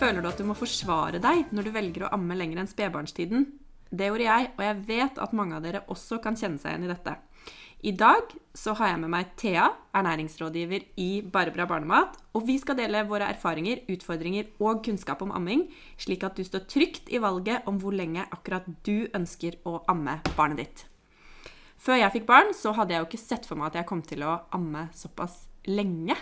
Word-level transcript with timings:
Føler 0.00 0.24
du 0.24 0.30
at 0.30 0.38
du 0.40 0.46
må 0.48 0.54
forsvare 0.56 1.18
deg 1.20 1.50
når 1.52 1.66
du 1.66 1.74
velger 1.74 2.06
å 2.06 2.14
amme 2.16 2.32
lenger 2.32 2.62
enn 2.62 2.68
spedbarnstiden? 2.70 3.42
Det 3.92 4.06
gjorde 4.08 4.24
jeg, 4.24 4.46
og 4.54 4.62
jeg 4.64 4.76
vet 4.88 5.18
at 5.20 5.34
mange 5.36 5.58
av 5.58 5.64
dere 5.66 5.82
også 5.92 6.16
kan 6.24 6.38
kjenne 6.40 6.56
seg 6.62 6.72
igjen 6.72 6.86
i 6.86 6.88
dette. 6.88 7.12
I 7.84 7.92
dag 8.00 8.32
så 8.56 8.72
har 8.78 8.94
jeg 8.94 9.00
med 9.02 9.12
meg 9.12 9.34
Thea, 9.40 9.66
ernæringsrådgiver 9.96 10.86
i 11.04 11.08
Barbara 11.20 11.66
barnemat. 11.68 12.16
Og 12.32 12.46
vi 12.48 12.56
skal 12.62 12.78
dele 12.78 13.02
våre 13.10 13.28
erfaringer, 13.34 13.82
utfordringer 13.92 14.48
og 14.64 14.80
kunnskap 14.86 15.20
om 15.26 15.34
amming, 15.36 15.66
slik 16.00 16.24
at 16.24 16.40
du 16.40 16.46
står 16.48 16.64
trygt 16.70 17.12
i 17.12 17.20
valget 17.20 17.68
om 17.68 17.76
hvor 17.82 17.92
lenge 17.96 18.24
akkurat 18.32 18.68
du 18.88 19.04
ønsker 19.16 19.58
å 19.68 19.82
amme 19.92 20.16
barnet 20.32 20.62
ditt. 20.62 20.86
Før 21.80 22.00
jeg 22.00 22.16
fikk 22.16 22.28
barn, 22.28 22.54
så 22.56 22.72
hadde 22.76 22.96
jeg 22.96 23.04
jo 23.04 23.10
ikke 23.10 23.20
sett 23.26 23.48
for 23.48 23.60
meg 23.60 23.68
at 23.68 23.82
jeg 23.82 23.90
kom 23.92 24.00
til 24.04 24.24
å 24.24 24.38
amme 24.56 24.88
såpass 24.96 25.42
lenge. 25.68 26.16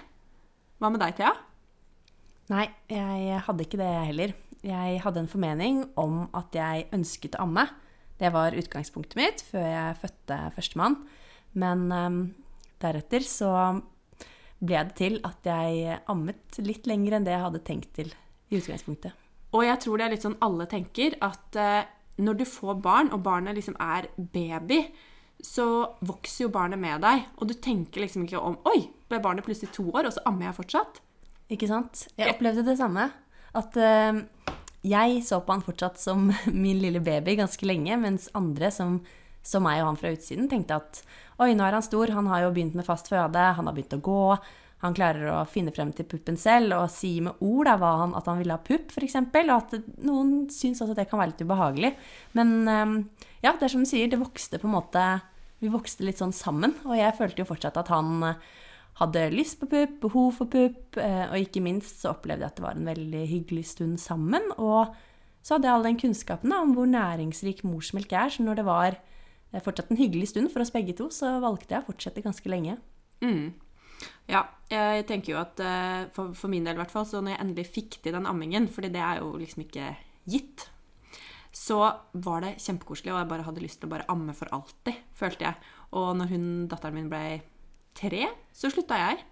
Hva 0.83 0.91
med 0.91 1.03
deg, 1.06 1.15
Thea? 1.23 1.37
Nei, 2.48 2.65
jeg 2.88 3.41
hadde 3.45 3.65
ikke 3.65 3.80
det, 3.80 3.88
jeg 3.93 4.09
heller. 4.12 4.34
Jeg 4.65 5.01
hadde 5.05 5.23
en 5.23 5.30
formening 5.30 5.83
om 6.01 6.23
at 6.37 6.55
jeg 6.56 6.89
ønsket 6.97 7.37
å 7.37 7.45
amme. 7.45 7.66
Det 8.19 8.30
var 8.34 8.56
utgangspunktet 8.56 9.19
mitt 9.20 9.45
før 9.47 9.67
jeg 9.69 9.98
fødte 10.00 10.39
førstemann. 10.56 10.97
Men 11.61 11.84
um, 11.92 12.19
deretter 12.83 13.25
så 13.27 13.53
ble 14.58 14.81
det 14.89 14.97
til 14.98 15.20
at 15.27 15.47
jeg 15.47 16.00
ammet 16.11 16.58
litt 16.64 16.89
lenger 16.91 17.19
enn 17.19 17.28
det 17.28 17.36
jeg 17.36 17.45
hadde 17.45 17.64
tenkt 17.67 17.92
til 18.00 18.11
i 18.48 18.58
utgangspunktet. 18.58 19.12
Og 19.55 19.62
jeg 19.64 19.80
tror 19.84 20.01
det 20.01 20.08
er 20.08 20.14
litt 20.17 20.25
sånn 20.25 20.41
alle 20.45 20.67
tenker, 20.69 21.14
at 21.25 21.61
uh, 21.61 21.84
når 22.19 22.41
du 22.41 22.47
får 22.48 22.80
barn, 22.83 23.12
og 23.14 23.23
barnet 23.28 23.56
liksom 23.56 23.77
er 23.80 24.08
baby, 24.17 24.80
så 25.45 25.95
vokser 26.03 26.47
jo 26.47 26.55
barnet 26.56 26.80
med 26.83 27.05
deg. 27.05 27.28
Og 27.39 27.53
du 27.53 27.55
tenker 27.55 28.03
liksom 28.03 28.25
ikke 28.27 28.41
om 28.42 28.58
Oi, 28.73 28.89
ble 29.08 29.20
barnet 29.23 29.47
plutselig 29.47 29.70
to 29.77 29.86
år, 29.92 30.08
og 30.08 30.17
så 30.17 30.25
ammer 30.27 30.48
jeg 30.48 30.58
fortsatt? 30.58 31.03
Ikke 31.53 31.69
sant? 31.71 32.07
Jeg 32.19 32.35
opplevde 32.35 32.67
det 32.67 32.77
samme. 32.81 33.09
At 33.57 33.77
uh, 33.81 34.21
jeg 34.85 35.23
så 35.27 35.41
på 35.43 35.55
han 35.55 35.65
fortsatt 35.65 36.01
som 36.01 36.29
min 36.65 36.83
lille 36.83 37.01
baby 37.05 37.39
ganske 37.41 37.69
lenge, 37.69 37.97
mens 38.01 38.29
andre 38.39 38.73
som 38.75 39.01
som 39.49 39.65
meg 39.65 39.83
og 39.83 39.93
han 39.93 39.99
fra 40.01 40.13
utsiden 40.15 40.49
tenkte 40.51 40.79
at 40.79 41.03
oi, 41.41 41.53
nå 41.57 41.65
er 41.65 41.77
han 41.79 41.85
stor, 41.85 42.11
han 42.13 42.29
har 42.31 42.45
jo 42.45 42.55
begynt 42.55 42.77
med 42.79 42.87
fast 42.87 43.11
føde, 43.11 43.45
han 43.57 43.69
har 43.69 43.77
begynt 43.77 43.97
å 43.97 44.03
gå, 44.05 44.25
han 44.83 44.95
klarer 44.95 45.31
å 45.33 45.39
finne 45.49 45.73
frem 45.75 45.91
til 45.95 46.07
puppen 46.07 46.37
selv 46.39 46.77
og 46.77 46.93
si 46.93 47.17
med 47.25 47.41
ord 47.43 47.67
da, 47.71 47.79
han, 48.03 48.15
at 48.19 48.29
han 48.31 48.39
ville 48.39 48.55
ha 48.55 48.63
pupp, 48.63 48.93
f.eks. 48.95 49.17
Og 49.19 49.55
at 49.57 49.75
noen 50.07 50.35
syns 50.55 50.83
også 50.83 50.95
at 50.95 51.01
det 51.01 51.09
kan 51.11 51.19
være 51.19 51.33
litt 51.33 51.43
ubehagelig. 51.43 51.93
Men 52.39 52.55
uh, 52.69 53.25
ja, 53.43 53.57
det 53.57 53.67
er 53.67 53.75
som 53.75 53.83
du 53.83 53.91
sier, 53.91 54.11
det 54.11 54.21
vokste 54.21 54.61
på 54.61 54.71
en 54.71 54.77
måte 54.77 55.09
Vi 55.59 55.73
vokste 55.73 56.07
litt 56.07 56.21
sånn 56.21 56.35
sammen. 56.37 56.77
Og 56.87 56.95
jeg 56.95 57.17
følte 57.19 57.43
jo 57.43 57.49
fortsatt 57.49 57.81
at 57.81 57.91
han 57.91 58.23
hadde 58.99 59.29
lyst 59.31 59.61
på 59.61 59.69
pupp, 59.71 59.99
behov 60.03 60.33
for 60.41 60.51
pupp, 60.51 60.99
eh, 60.99 61.27
og 61.29 61.39
ikke 61.39 61.63
minst 61.63 62.03
så 62.03 62.17
opplevde 62.17 62.45
jeg 62.45 62.53
at 62.53 62.59
det 62.59 62.65
var 62.67 62.79
en 62.79 62.89
veldig 62.89 63.25
hyggelig 63.31 63.69
stund 63.73 64.01
sammen. 64.03 64.51
Og 64.59 64.95
så 65.43 65.55
hadde 65.55 65.69
jeg 65.69 65.77
all 65.77 65.87
den 65.87 66.01
kunnskapen 66.01 66.55
om 66.55 66.75
hvor 66.77 66.89
næringsrik 66.91 67.63
morsmelk 67.67 68.13
er. 68.13 68.33
Så 68.35 68.47
når 68.47 68.61
det 68.61 68.67
var 68.69 68.99
er 69.49 69.65
fortsatt 69.65 69.93
en 69.93 70.01
hyggelig 70.01 70.33
stund 70.33 70.51
for 70.53 70.61
oss 70.61 70.75
begge 70.75 70.95
to, 70.97 71.09
så 71.15 71.39
valgte 71.41 71.73
jeg 71.75 71.85
å 71.85 71.89
fortsette 71.89 72.25
ganske 72.25 72.51
lenge. 72.51 72.77
Mm. 73.25 73.55
Ja, 74.29 74.45
jeg 74.70 75.07
tenker 75.08 75.33
jo 75.33 75.39
at 75.41 75.61
eh, 75.64 76.08
for, 76.14 76.51
min 76.53 76.67
del 76.67 76.77
i 76.77 76.83
hvert 76.83 76.92
fall, 76.92 77.07
så 77.08 77.23
når 77.23 77.35
jeg 77.35 77.42
endelig 77.45 77.69
fikk 77.73 78.01
til 78.05 78.14
den 78.14 78.29
ammingen, 78.29 78.69
fordi 78.70 78.92
det 78.95 79.03
er 79.03 79.23
jo 79.23 79.33
liksom 79.41 79.64
ikke 79.64 79.95
gitt, 80.29 80.69
så 81.55 81.81
var 82.13 82.45
det 82.45 82.58
kjempekoselig, 82.61 83.14
og 83.14 83.23
jeg 83.23 83.31
bare 83.31 83.47
hadde 83.47 83.64
lyst 83.64 83.81
til 83.81 83.89
å 83.89 83.95
bare 83.95 84.07
amme 84.13 84.35
for 84.37 84.53
alltid, 84.55 85.01
følte 85.17 85.48
jeg. 85.48 85.70
Og 85.97 86.11
når 86.20 86.35
hun, 86.35 86.45
datteren 86.70 86.98
min 86.98 87.08
ble 87.11 87.23
tre, 87.98 88.29
så 88.55 88.70
slutta 88.73 88.98
jeg. 89.01 89.23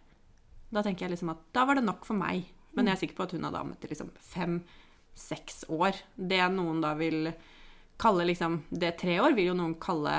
Da 0.75 0.83
tenker 0.83 1.07
jeg 1.07 1.15
liksom 1.15 1.33
at 1.33 1.43
da 1.55 1.65
var 1.69 1.79
det 1.79 1.87
nok 1.87 2.07
for 2.09 2.19
meg. 2.19 2.49
Men 2.77 2.91
jeg 2.91 2.97
er 2.97 3.03
sikker 3.05 3.19
på 3.19 3.27
at 3.27 3.37
hun 3.37 3.47
hadde 3.47 3.61
ammet 3.63 3.85
i 3.87 3.91
liksom 3.93 4.11
fem-seks 4.33 5.65
år. 5.73 5.97
Det 6.17 6.43
noen 6.53 6.83
da 6.85 6.93
vil 6.99 7.31
kalle 7.97 8.27
liksom 8.29 8.59
Det 8.69 8.91
tre 9.01 9.15
år 9.25 9.33
vil 9.33 9.47
jo 9.49 9.55
noen 9.57 9.79
kalle 9.81 10.19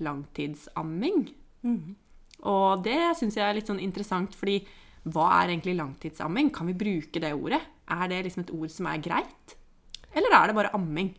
langtidsamming. 0.00 1.24
Mm. 1.66 1.96
Og 2.48 2.84
det 2.84 3.00
syns 3.18 3.36
jeg 3.36 3.44
er 3.44 3.56
litt 3.58 3.68
sånn 3.68 3.82
interessant, 3.82 4.36
fordi 4.38 4.60
hva 5.10 5.26
er 5.40 5.50
egentlig 5.50 5.74
langtidsamming? 5.80 6.52
Kan 6.54 6.70
vi 6.70 6.76
bruke 6.78 7.20
det 7.22 7.32
ordet? 7.34 7.60
Er 7.90 8.06
det 8.12 8.22
liksom 8.26 8.44
et 8.44 8.54
ord 8.54 8.70
som 8.72 8.88
er 8.88 9.02
greit? 9.02 9.56
Eller 10.14 10.36
er 10.36 10.48
det 10.48 10.56
bare 10.56 10.72
amming? 10.76 11.12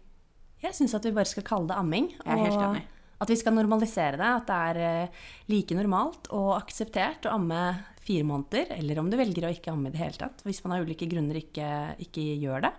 Jeg 0.61 0.77
syns 0.77 0.93
at 0.95 1.05
vi 1.05 1.13
bare 1.15 1.29
skal 1.29 1.45
kalle 1.45 1.69
det 1.71 1.77
amming. 1.77 2.11
Jeg 2.13 2.31
er 2.31 2.43
helt 2.45 2.63
enig. 2.69 2.83
At 3.21 3.29
vi 3.29 3.37
skal 3.37 3.55
normalisere 3.55 4.17
det. 4.17 4.31
At 4.41 4.49
det 4.49 4.59
er 4.71 4.81
eh, 4.87 5.23
like 5.51 5.77
normalt 5.77 6.29
og 6.33 6.55
akseptert 6.57 7.27
å 7.29 7.35
amme 7.37 7.61
fire 8.01 8.25
måneder, 8.25 8.73
eller 8.79 8.99
om 8.99 9.09
du 9.11 9.17
velger 9.19 9.45
å 9.45 9.53
ikke 9.53 9.73
amme 9.73 9.91
i 9.91 9.93
det 9.93 10.01
hele 10.01 10.17
tatt. 10.17 10.41
Hvis 10.47 10.63
man 10.65 10.75
av 10.75 10.85
ulike 10.87 11.07
grunner 11.09 11.37
ikke, 11.37 11.69
ikke 12.01 12.23
gjør 12.41 12.65
det. 12.65 12.73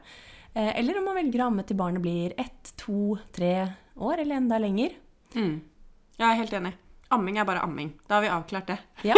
Eh, 0.52 0.72
eller 0.80 0.98
om 0.98 1.06
man 1.08 1.18
velger 1.20 1.44
å 1.44 1.50
amme 1.50 1.64
til 1.66 1.78
barnet 1.78 2.02
blir 2.04 2.34
ett, 2.40 2.74
to, 2.80 3.16
tre 3.34 3.54
år, 3.96 4.18
eller 4.18 4.40
enda 4.40 4.58
lenger. 4.60 4.96
Mm. 5.36 5.60
Jeg 6.18 6.26
er 6.28 6.40
helt 6.42 6.56
enig. 6.58 6.74
Amming 7.12 7.38
er 7.38 7.46
bare 7.48 7.62
amming. 7.64 7.92
Da 8.08 8.16
har 8.18 8.24
vi 8.24 8.32
avklart 8.32 8.72
det. 8.72 8.78
Ja. 9.04 9.16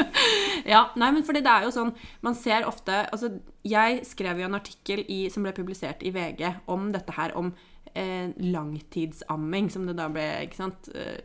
ja 0.72 0.80
nei, 0.98 1.10
men 1.14 1.24
fordi 1.26 1.42
det 1.46 1.50
er 1.52 1.66
jo 1.66 1.72
sånn 1.74 1.90
Man 2.24 2.34
ser 2.38 2.64
ofte 2.68 3.02
Altså, 3.12 3.28
jeg 3.66 4.00
skrev 4.08 4.40
jo 4.40 4.48
en 4.48 4.56
artikkel 4.58 5.04
i, 5.06 5.22
som 5.30 5.44
ble 5.44 5.52
publisert 5.54 6.02
i 6.02 6.12
VG 6.14 6.42
om 6.70 6.88
dette 6.94 7.14
her, 7.14 7.34
om 7.38 7.52
eh, 7.94 8.32
langtidsamming, 8.36 9.70
som 9.70 9.86
det 9.88 9.96
da 9.98 10.08
ble, 10.12 10.26
ikke 10.46 10.60
sant 10.62 10.90
eh, 10.94 11.20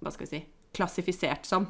Hva 0.00 0.12
skal 0.14 0.26
vi 0.26 0.30
si 0.34 0.44
Klassifisert 0.76 1.48
som. 1.48 1.64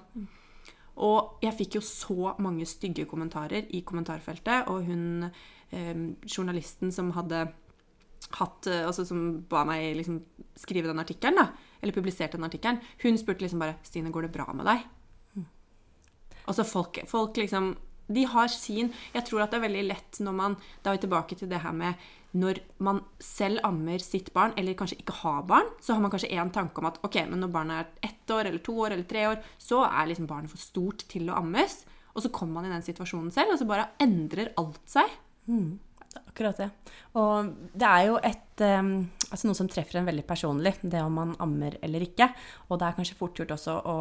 Og 1.01 1.41
jeg 1.41 1.57
fikk 1.57 1.79
jo 1.79 1.81
så 1.85 2.35
mange 2.45 2.67
stygge 2.69 3.07
kommentarer 3.09 3.71
i 3.73 3.81
kommentarfeltet, 3.87 4.69
og 4.69 4.85
hun 4.85 5.31
eh, 5.73 6.03
journalisten 6.29 6.93
som 6.93 7.15
hadde 7.17 7.47
hatt 8.37 8.69
eh, 8.69 8.85
Altså 8.85 9.07
som 9.09 9.41
ba 9.49 9.65
meg 9.69 9.95
liksom 9.97 10.21
skrive 10.61 10.91
den 10.91 11.01
artikkelen, 11.01 11.41
da, 11.41 11.77
eller 11.81 11.97
publiserte 11.97 12.37
den 12.37 12.49
artikkelen, 12.51 12.83
hun 13.03 13.17
spurte 13.19 13.47
liksom 13.47 13.63
bare 13.63 13.79
'Stine, 13.83 14.13
går 14.13 14.29
det 14.29 14.35
bra 14.37 14.53
med 14.53 14.67
deg?' 14.69 14.85
Mm. 15.37 15.47
Altså 16.47 16.65
folk, 16.65 17.01
folk 17.09 17.37
liksom 17.37 17.77
de 18.11 18.25
har 18.25 18.49
sin 18.49 18.93
Jeg 19.15 19.25
tror 19.25 19.45
at 19.45 19.53
det 19.53 19.61
er 19.61 19.69
veldig 19.69 19.85
lett 19.87 20.21
når 20.21 20.33
man 20.35 20.57
Da 20.83 20.91
er 20.91 20.99
vi 20.99 21.05
tilbake 21.07 21.37
til 21.39 21.51
det 21.51 21.61
her 21.63 21.73
med 21.73 21.95
når 22.39 22.61
man 22.87 23.01
selv 23.23 23.63
ammer 23.67 24.03
sitt 24.03 24.31
barn, 24.35 24.53
eller 24.59 24.77
kanskje 24.79 25.01
ikke 25.01 25.17
har 25.25 25.43
barn, 25.49 25.71
så 25.83 25.97
har 25.97 26.03
man 26.05 26.13
kanskje 26.13 26.31
én 26.31 26.53
tanke 26.55 26.79
om 26.79 26.87
at 26.91 27.01
ok, 27.07 27.23
men 27.31 27.43
når 27.43 27.53
barnet 27.55 27.81
er 27.81 28.11
ett 28.11 28.35
år 28.35 28.51
eller 28.51 28.63
to 28.63 28.77
år 28.85 28.95
eller 28.95 29.09
tre 29.11 29.27
år, 29.33 29.41
så 29.59 29.83
er 29.89 30.11
liksom 30.11 30.29
barnet 30.31 30.53
for 30.53 30.63
stort 30.63 31.03
til 31.11 31.31
å 31.31 31.39
ammes. 31.41 31.81
Og 32.15 32.25
så 32.25 32.33
kommer 32.35 32.61
man 32.61 32.71
i 32.71 32.75
den 32.75 32.87
situasjonen 32.87 33.33
selv, 33.35 33.55
og 33.55 33.61
så 33.61 33.67
bare 33.67 33.89
endrer 34.03 34.53
alt 34.61 34.83
seg. 34.91 35.11
Mm. 35.51 35.79
Akkurat 36.21 36.59
det. 36.59 36.71
Og 37.19 37.51
det 37.75 37.89
er 37.89 38.07
jo 38.09 38.17
et, 38.27 38.63
um, 38.79 38.95
altså 39.29 39.47
noe 39.47 39.59
som 39.59 39.71
treffer 39.71 40.01
en 40.01 40.09
veldig 40.09 40.27
personlig, 40.27 40.77
det 40.83 41.03
om 41.03 41.19
man 41.19 41.35
ammer 41.43 41.79
eller 41.83 42.07
ikke. 42.07 42.31
Og 42.69 42.81
det 42.81 42.89
er 42.89 42.97
kanskje 42.99 43.19
fort 43.19 43.39
gjort 43.39 43.55
også 43.59 43.77
å 43.91 43.99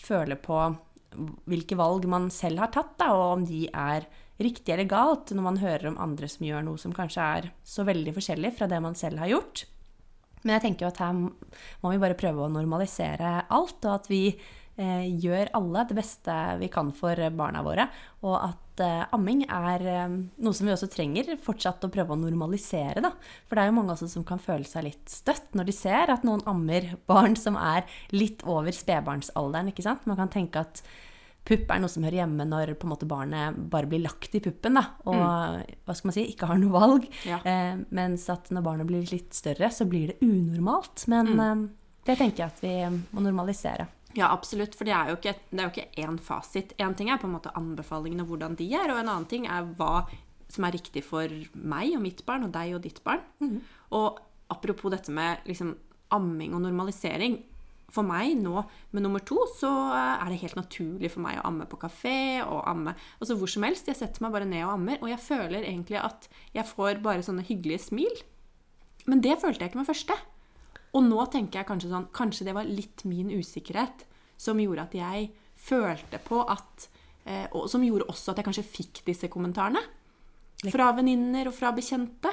føle 0.00 0.40
på 0.40 0.58
hvilke 1.48 1.76
valg 1.76 2.06
man 2.08 2.30
selv 2.32 2.62
har 2.64 2.72
tatt, 2.72 2.94
da, 3.00 3.12
og 3.12 3.38
om 3.38 3.42
de 3.48 3.66
er 3.68 4.08
riktig 4.40 4.72
eller 4.74 4.88
galt, 4.88 5.34
når 5.34 5.44
man 5.44 5.60
hører 5.62 5.90
om 5.90 6.00
andre 6.02 6.28
som 6.30 6.46
gjør 6.46 6.64
noe 6.66 6.80
som 6.80 6.94
kanskje 6.96 7.28
er 7.36 7.52
så 7.66 7.84
veldig 7.88 8.14
forskjellig 8.16 8.54
fra 8.56 8.68
det 8.70 8.80
man 8.84 8.96
selv 8.98 9.22
har 9.22 9.32
gjort. 9.34 9.66
Men 10.42 10.56
jeg 10.56 10.64
tenker 10.66 10.86
jo 10.86 10.90
at 10.90 11.02
her 11.02 11.14
må 11.14 11.92
vi 11.92 12.00
bare 12.02 12.18
prøve 12.18 12.46
å 12.46 12.50
normalisere 12.52 13.44
alt, 13.52 13.78
og 13.84 13.92
at 13.94 14.08
vi 14.10 14.24
eh, 14.32 15.06
gjør 15.22 15.52
alle 15.58 15.84
det 15.88 15.96
beste 15.98 16.36
vi 16.60 16.70
kan 16.72 16.90
for 16.96 17.18
barna 17.36 17.62
våre. 17.64 17.86
Og 18.26 18.34
at 18.40 18.82
eh, 18.82 19.04
amming 19.14 19.44
er 19.46 19.86
eh, 19.86 20.16
noe 20.42 20.56
som 20.56 20.66
vi 20.66 20.74
også 20.74 20.90
trenger 20.90 21.36
fortsatt 21.42 21.86
å 21.86 21.92
prøve 21.94 22.16
å 22.16 22.20
normalisere. 22.20 23.04
Da. 23.04 23.12
For 23.46 23.54
det 23.58 23.64
er 23.64 23.70
jo 23.70 23.78
mange 23.78 23.94
også 23.94 24.10
som 24.10 24.26
kan 24.26 24.42
føle 24.42 24.66
seg 24.68 24.88
litt 24.88 25.14
støtt 25.14 25.54
når 25.58 25.70
de 25.70 25.76
ser 25.76 26.12
at 26.14 26.26
noen 26.26 26.42
ammer 26.50 26.94
barn 27.10 27.38
som 27.38 27.58
er 27.60 27.86
litt 28.14 28.42
over 28.42 28.74
spedbarnsalderen. 28.74 29.70
ikke 29.70 29.86
sant? 29.86 30.06
Man 30.10 30.18
kan 30.18 30.32
tenke 30.32 30.66
at 30.66 30.82
pupp 31.48 31.70
er 31.74 31.80
noe 31.82 31.90
som 31.90 32.04
hører 32.06 32.20
hjemme 32.22 32.46
når 32.46 32.74
på 32.78 32.86
en 32.86 32.92
måte 32.92 33.08
barnet 33.10 33.56
bare 33.70 33.88
blir 33.90 34.04
lagt 34.04 34.34
i 34.38 34.42
puppen 34.42 34.78
da, 34.78 34.84
og 35.10 35.18
mm. 35.18 35.72
hva 35.86 35.96
skal 35.98 36.10
man 36.10 36.16
si, 36.16 36.26
ikke 36.30 36.48
har 36.50 36.60
noe 36.62 36.74
valg. 36.74 37.08
Ja. 37.28 37.40
Eh, 37.42 37.80
mens 37.94 38.28
at 38.32 38.52
når 38.54 38.66
barnet 38.66 38.90
blir 38.90 39.08
litt 39.10 39.34
større, 39.36 39.72
så 39.74 39.88
blir 39.90 40.12
det 40.12 40.20
unormalt. 40.22 41.06
Men 41.12 41.32
mm. 41.32 41.42
eh, 41.46 41.64
det 42.08 42.18
tenker 42.20 42.44
jeg 42.44 42.54
at 42.54 42.62
vi 42.62 42.76
må 43.14 43.24
normalisere. 43.24 43.88
Ja, 44.16 44.28
absolutt. 44.28 44.76
For 44.76 44.88
det 44.88 44.94
er 44.96 45.12
jo 45.12 45.18
ikke, 45.18 45.36
det 45.50 45.60
er 45.60 45.68
jo 45.68 45.72
ikke 45.72 46.04
én 46.04 46.18
fasit. 46.20 46.74
Én 46.82 46.96
ting 46.98 47.10
er 47.10 47.20
på 47.20 47.28
en 47.28 47.36
måte 47.36 47.52
anbefalingene 47.58 48.26
og 48.26 48.34
hvordan 48.34 48.58
de 48.58 48.68
er, 48.76 48.92
og 48.92 49.00
en 49.00 49.08
annen 49.08 49.28
ting 49.30 49.48
er 49.48 49.66
hva 49.78 50.04
som 50.52 50.66
er 50.68 50.76
riktig 50.76 51.04
for 51.06 51.32
meg 51.56 51.94
og 51.96 52.02
mitt 52.04 52.20
barn, 52.28 52.44
og 52.44 52.52
deg 52.54 52.76
og 52.76 52.82
ditt 52.84 53.00
barn. 53.06 53.22
Mm. 53.40 53.62
Og 53.96 54.20
apropos 54.52 54.92
dette 54.92 55.14
med 55.14 55.46
liksom, 55.48 55.72
amming 56.12 56.52
og 56.56 56.64
normalisering. 56.66 57.38
For 57.92 58.06
meg 58.06 58.38
nå 58.40 58.62
med 58.94 59.04
nummer 59.04 59.20
to 59.26 59.42
så 59.58 59.70
er 59.92 60.30
det 60.32 60.40
helt 60.40 60.56
naturlig 60.56 61.10
for 61.12 61.24
meg 61.24 61.38
å 61.38 61.46
amme 61.50 61.66
på 61.68 61.80
kafé 61.82 62.40
og 62.40 62.62
amme 62.68 62.94
altså 63.18 63.36
hvor 63.36 63.50
som 63.52 63.66
helst. 63.66 63.90
Jeg 63.90 63.98
setter 64.00 64.24
meg 64.24 64.32
bare 64.32 64.48
ned 64.48 64.64
og 64.64 64.78
ammer, 64.78 65.00
og 65.02 65.10
jeg 65.12 65.20
føler 65.20 65.66
egentlig 65.66 66.00
at 66.00 66.28
jeg 66.56 66.68
får 66.70 67.02
bare 67.04 67.24
sånne 67.26 67.44
hyggelige 67.44 67.84
smil. 67.90 68.22
Men 69.10 69.20
det 69.24 69.36
følte 69.42 69.64
jeg 69.64 69.72
ikke 69.72 69.82
med 69.82 69.90
første. 69.90 70.16
Og 70.92 71.04
nå 71.04 71.24
tenker 71.32 71.60
jeg 71.60 71.68
kanskje 71.68 71.90
sånn 71.92 72.10
Kanskje 72.14 72.46
det 72.48 72.54
var 72.56 72.68
litt 72.68 73.04
min 73.08 73.30
usikkerhet 73.32 74.04
som 74.40 74.60
gjorde 74.60 74.84
at 74.84 74.96
jeg 74.96 75.30
følte 75.62 76.20
på 76.22 76.42
at 76.52 76.88
eh, 77.24 77.46
Og 77.54 77.68
som 77.70 77.84
gjorde 77.84 78.08
også 78.12 78.32
at 78.32 78.40
jeg 78.40 78.48
kanskje 78.48 78.66
fikk 78.66 79.02
disse 79.06 79.30
kommentarene. 79.32 79.82
Fra 80.70 80.90
venninner 80.96 81.48
og 81.50 81.56
fra 81.56 81.72
bekjente. 81.74 82.30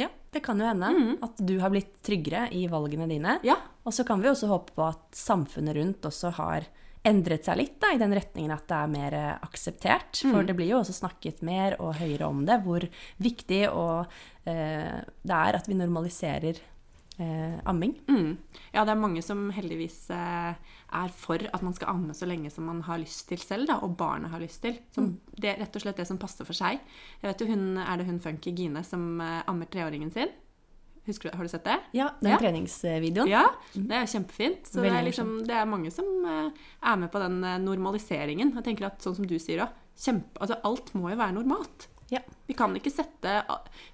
Ja, 0.00 0.08
det 0.32 0.40
kan 0.44 0.60
jo 0.60 0.68
hende 0.68 1.16
at 1.24 1.40
du 1.42 1.58
har 1.60 1.72
blitt 1.72 1.98
tryggere 2.04 2.46
i 2.54 2.64
valgene 2.70 3.08
dine. 3.10 3.38
Ja. 3.46 3.58
Og 3.84 3.94
så 3.94 4.06
kan 4.08 4.22
vi 4.22 4.30
også 4.30 4.48
håpe 4.50 4.76
på 4.76 4.86
at 4.86 5.04
samfunnet 5.16 5.76
rundt 5.76 6.08
også 6.08 6.32
har 6.38 6.68
endret 7.02 7.46
seg 7.48 7.58
litt 7.58 7.78
da, 7.82 7.90
i 7.92 7.98
den 7.98 8.14
retningen 8.14 8.52
at 8.54 8.68
det 8.70 8.78
er 8.78 8.90
mer 8.92 9.16
eh, 9.18 9.32
akseptert. 9.42 10.20
For 10.22 10.46
det 10.46 10.54
blir 10.58 10.70
jo 10.70 10.80
også 10.80 10.94
snakket 10.94 11.42
mer 11.46 11.74
og 11.82 11.96
høyere 11.98 12.28
om 12.30 12.44
det, 12.46 12.60
hvor 12.62 12.86
viktig 13.22 13.64
og, 13.72 14.12
eh, 14.46 15.00
det 15.02 15.38
er 15.38 15.58
at 15.58 15.66
vi 15.68 15.78
normaliserer 15.78 16.62
eh, 17.22 17.60
amming. 17.70 17.94
Mm. 18.10 18.36
Ja, 18.74 18.82
det 18.84 18.92
er 18.96 19.00
mange 19.00 19.22
som 19.24 19.46
heldigvis 19.54 19.98
eh, 20.10 20.54
er 20.92 21.14
for 21.16 21.38
at 21.48 21.62
man 21.64 21.74
skal 21.78 21.94
amme 21.94 22.14
så 22.18 22.26
lenge 22.28 22.50
som 22.52 22.66
man 22.68 22.82
har 22.88 23.00
lyst 23.00 23.28
til 23.30 23.38
selv, 23.40 23.66
da, 23.70 23.78
og 23.86 23.96
barnet 24.00 24.30
har 24.34 24.42
lyst 24.42 24.60
til. 24.66 24.76
Som, 24.94 25.14
Det 25.32 25.52
er 25.54 25.60
rett 25.62 25.76
og 25.78 25.84
slett 25.86 25.96
det 26.02 26.06
som 26.10 26.18
passer 26.20 26.44
for 26.48 26.58
seg. 26.58 26.80
Jeg 27.22 27.30
vet 27.30 27.40
jo, 27.46 27.50
hun, 27.54 27.78
Er 27.78 27.96
det 28.02 28.06
hun 28.10 28.20
Funky 28.20 28.52
Gine 28.58 28.82
som 28.84 29.20
eh, 29.22 29.42
ammer 29.46 29.70
treåringen 29.72 30.10
sin? 30.12 30.34
Husker 31.06 31.30
du, 31.32 31.36
Har 31.36 31.42
du 31.42 31.50
sett 31.50 31.64
det? 31.66 31.78
Ja, 31.98 32.10
den 32.20 32.30
Ja. 32.30 32.38
treningsvideoen. 32.38 33.26
Ja, 33.30 33.46
det 33.74 33.96
er 33.96 34.06
kjempefint. 34.06 34.68
Så 34.70 34.82
det 34.84 34.92
er, 34.92 35.02
liksom, 35.02 35.32
det 35.48 35.56
er 35.58 35.66
mange 35.66 35.90
som 35.90 36.06
eh, 36.24 36.50
er 36.82 36.96
med 37.00 37.10
på 37.10 37.18
den 37.18 37.40
eh, 37.42 37.58
normaliseringen. 37.58 38.52
Jeg 38.54 38.64
tenker 38.68 38.86
at 38.86 39.02
sånn 39.02 39.16
som 39.18 39.26
du 39.26 39.34
sier 39.42 39.64
òg, 39.64 39.72
altså 40.40 40.60
alt 40.64 40.94
må 40.94 41.10
jo 41.10 41.16
være 41.18 41.34
normalt. 41.36 41.88
Ja. 42.12 42.20
Vi 42.46 42.56
kan 42.58 42.74
ikke, 42.76 42.92
sette, 42.92 43.38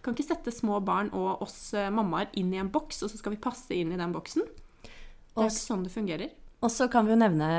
kan 0.02 0.16
ikke 0.16 0.26
sette 0.26 0.54
små 0.54 0.80
barn 0.84 1.12
og 1.14 1.44
oss 1.44 1.72
eh, 1.78 1.90
mammaer 1.94 2.32
inn 2.40 2.50
i 2.54 2.60
en 2.60 2.72
boks, 2.74 3.04
og 3.04 3.12
så 3.12 3.20
skal 3.20 3.36
vi 3.36 3.42
passe 3.42 3.76
inn 3.76 3.92
i 3.94 4.00
den 4.00 4.14
boksen. 4.14 4.46
Det 4.82 5.44
er 5.44 5.52
ikke 5.52 5.60
sånn 5.60 5.84
det 5.86 5.94
fungerer. 5.94 6.32
Og 6.64 6.72
så 6.74 6.88
kan 6.90 7.06
vi 7.06 7.14
jo 7.14 7.20
nevne 7.20 7.50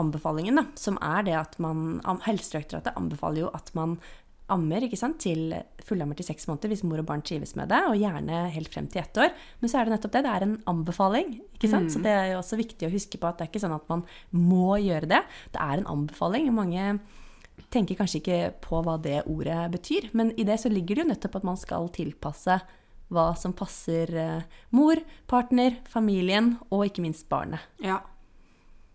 anbefalingen, 0.00 0.58
da, 0.58 0.64
som 0.80 0.96
er 1.04 1.28
det 1.28 1.36
at 1.38 1.54
man 1.62 2.00
Helsedirektoratet 2.24 2.96
anbefaler 2.98 3.44
jo 3.44 3.52
at 3.54 3.70
man 3.78 3.98
ammer 4.52 4.84
ikke 4.84 4.98
sant, 4.98 5.20
til 5.22 5.54
fullammer 5.86 6.18
til 6.18 6.26
seks 6.26 6.44
måneder 6.48 6.72
hvis 6.72 6.82
mor 6.84 7.00
og 7.00 7.06
barn 7.08 7.22
trives 7.24 7.54
med 7.56 7.70
det, 7.72 7.78
og 7.88 7.96
gjerne 8.00 8.42
helt 8.52 8.72
frem 8.72 8.88
til 8.90 9.02
ett 9.04 9.20
år. 9.20 9.30
Men 9.60 9.70
så 9.70 9.78
er 9.78 9.86
det 9.86 9.94
nettopp 9.94 10.14
det. 10.16 10.24
Det 10.26 10.32
er 10.34 10.46
en 10.46 10.58
anbefaling. 10.72 11.34
ikke 11.56 11.70
sant? 11.72 11.92
Så 11.94 12.02
det 12.04 12.12
er 12.12 12.32
jo 12.32 12.40
også 12.42 12.58
viktig 12.60 12.88
å 12.88 12.92
huske 12.92 13.20
på 13.20 13.30
at 13.30 13.38
det 13.38 13.46
er 13.46 13.52
ikke 13.52 13.62
sånn 13.62 13.76
at 13.78 13.88
man 13.92 14.04
må 14.34 14.76
gjøre 14.82 15.08
det. 15.14 15.22
Det 15.54 15.62
er 15.62 15.80
en 15.80 15.90
anbefaling. 15.94 16.50
Mange 16.56 16.88
tenker 17.72 17.98
kanskje 17.98 18.20
ikke 18.20 18.38
på 18.64 18.82
hva 18.84 18.98
det 19.02 19.22
ordet 19.30 19.64
betyr, 19.72 20.10
men 20.16 20.32
i 20.36 20.46
det 20.48 20.58
så 20.60 20.70
ligger 20.72 20.98
det 20.98 21.04
jo 21.04 21.10
nettopp 21.10 21.40
at 21.40 21.48
man 21.48 21.58
skal 21.60 21.90
tilpasse 21.94 22.60
hva 23.12 23.26
som 23.36 23.54
passer 23.56 24.12
eh, 24.16 24.48
mor, 24.76 25.00
partner, 25.28 25.76
familien 25.90 26.54
og 26.70 26.86
ikke 26.88 27.04
minst 27.04 27.28
barnet. 27.32 27.64
Ja. 27.84 28.00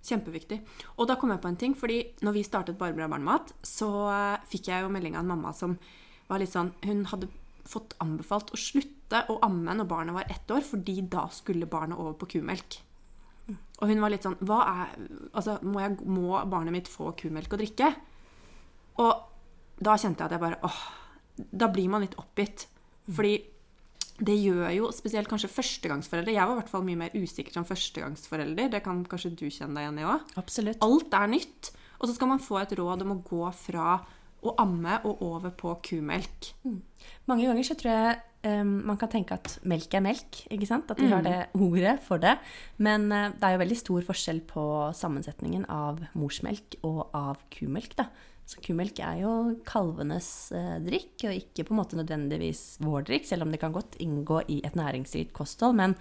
Kjempeviktig. 0.08 0.62
Og 0.96 1.10
da 1.10 1.18
kom 1.20 1.34
jeg 1.34 1.42
på 1.44 1.50
en 1.52 1.60
ting, 1.60 1.74
fordi 1.76 2.00
når 2.24 2.38
vi 2.38 2.46
startet 2.48 2.78
Bare 2.80 2.96
bra 2.96 3.10
barnemat, 3.12 3.52
så 3.66 3.90
eh, 4.14 4.46
fikk 4.50 4.72
jeg 4.72 4.86
jo 4.86 4.94
melding 4.94 5.18
av 5.18 5.26
en 5.26 5.34
mamma 5.36 5.54
som 5.58 5.76
var 6.28 6.42
litt 6.42 6.54
sånn 6.54 6.74
Hun 6.84 7.06
hadde 7.12 7.30
fått 7.68 7.96
anbefalt 8.04 8.54
å 8.56 8.60
slutte 8.60 9.26
å 9.32 9.40
amme 9.46 9.76
når 9.76 9.90
barnet 9.90 10.16
var 10.16 10.30
ett 10.32 10.52
år, 10.52 10.64
fordi 10.64 11.02
da 11.12 11.28
skulle 11.34 11.70
barnet 11.70 12.00
over 12.00 12.16
på 12.20 12.38
kumelk. 12.38 12.82
Og 13.78 13.92
hun 13.92 14.02
var 14.04 14.12
litt 14.12 14.26
sånn 14.26 14.36
Hva 14.44 14.58
er 14.68 14.96
Altså, 15.32 15.58
må, 15.64 15.80
jeg, 15.84 16.00
må 16.04 16.40
barnet 16.50 16.76
mitt 16.76 16.90
få 16.92 17.14
kumelk 17.20 17.54
å 17.54 17.60
drikke? 17.62 17.92
Da 19.78 19.98
kjente 20.00 20.24
jeg 20.24 20.30
at 20.30 20.36
jeg 20.38 20.44
bare 20.44 20.60
åh, 20.66 20.82
Da 21.54 21.70
blir 21.70 21.90
man 21.92 22.04
litt 22.06 22.18
oppgitt. 22.18 22.66
Fordi 23.08 23.36
det 24.18 24.34
gjør 24.42 24.72
jo 24.74 24.88
spesielt 24.96 25.30
kanskje 25.30 25.52
førstegangsforeldre. 25.54 26.34
Jeg 26.34 26.50
var 26.50 26.56
i 26.56 26.60
hvert 26.64 26.72
fall 26.72 26.86
mye 26.88 26.98
mer 27.04 27.14
usikker 27.14 27.54
som 27.54 27.68
førstegangsforelder. 27.70 28.72
Det 28.74 28.82
kan 28.86 29.04
kanskje 29.06 29.36
du 29.38 29.46
kjenne 29.46 29.78
deg 29.78 29.86
igjen 29.86 30.00
i 30.02 30.08
òg. 30.10 30.32
Alt 30.86 31.14
er 31.14 31.30
nytt. 31.30 31.70
Og 32.02 32.10
så 32.10 32.16
skal 32.18 32.32
man 32.32 32.42
få 32.42 32.58
et 32.62 32.74
råd 32.78 33.06
om 33.06 33.14
å 33.14 33.22
gå 33.26 33.44
fra 33.58 34.00
å 34.46 34.54
amme 34.62 35.00
og 35.08 35.22
over 35.26 35.54
på 35.58 35.76
kumelk. 35.86 36.52
Mange 37.30 37.46
ganger 37.46 37.66
så 37.66 37.78
tror 37.78 37.94
jeg 37.94 38.18
um, 38.62 38.74
man 38.90 39.00
kan 39.02 39.10
tenke 39.12 39.38
at 39.38 39.58
melk 39.70 39.94
er 39.98 40.04
melk, 40.06 40.42
ikke 40.54 40.70
sant? 40.70 40.90
At 40.94 41.02
vi 41.02 41.10
har 41.10 41.26
det 41.26 41.38
ordet 41.58 41.98
for 42.06 42.22
det. 42.22 42.36
Men 42.78 43.10
uh, 43.14 43.30
det 43.34 43.44
er 43.44 43.56
jo 43.56 43.64
veldig 43.64 43.80
stor 43.82 44.08
forskjell 44.10 44.42
på 44.50 44.66
sammensetningen 44.98 45.66
av 45.74 46.02
morsmelk 46.18 46.80
og 46.88 47.08
av 47.18 47.42
kumelk, 47.54 47.98
da. 47.98 48.10
Så 48.48 48.62
kumelk 48.64 49.02
er 49.04 49.20
jo 49.26 49.32
kalvenes 49.68 50.30
eh, 50.56 50.78
drikk, 50.86 51.26
og 51.28 51.36
ikke 51.36 51.66
på 51.68 51.74
en 51.76 51.82
måte 51.82 52.00
nødvendigvis 52.00 52.78
vår 52.84 53.10
drikk, 53.10 53.28
selv 53.28 53.44
om 53.44 53.52
det 53.52 53.60
kan 53.60 53.76
godt 53.76 53.98
inngå 54.04 54.40
i 54.54 54.62
et 54.64 54.78
næringsrikt 54.80 55.34
kosthold. 55.36 55.76
Men 55.76 55.98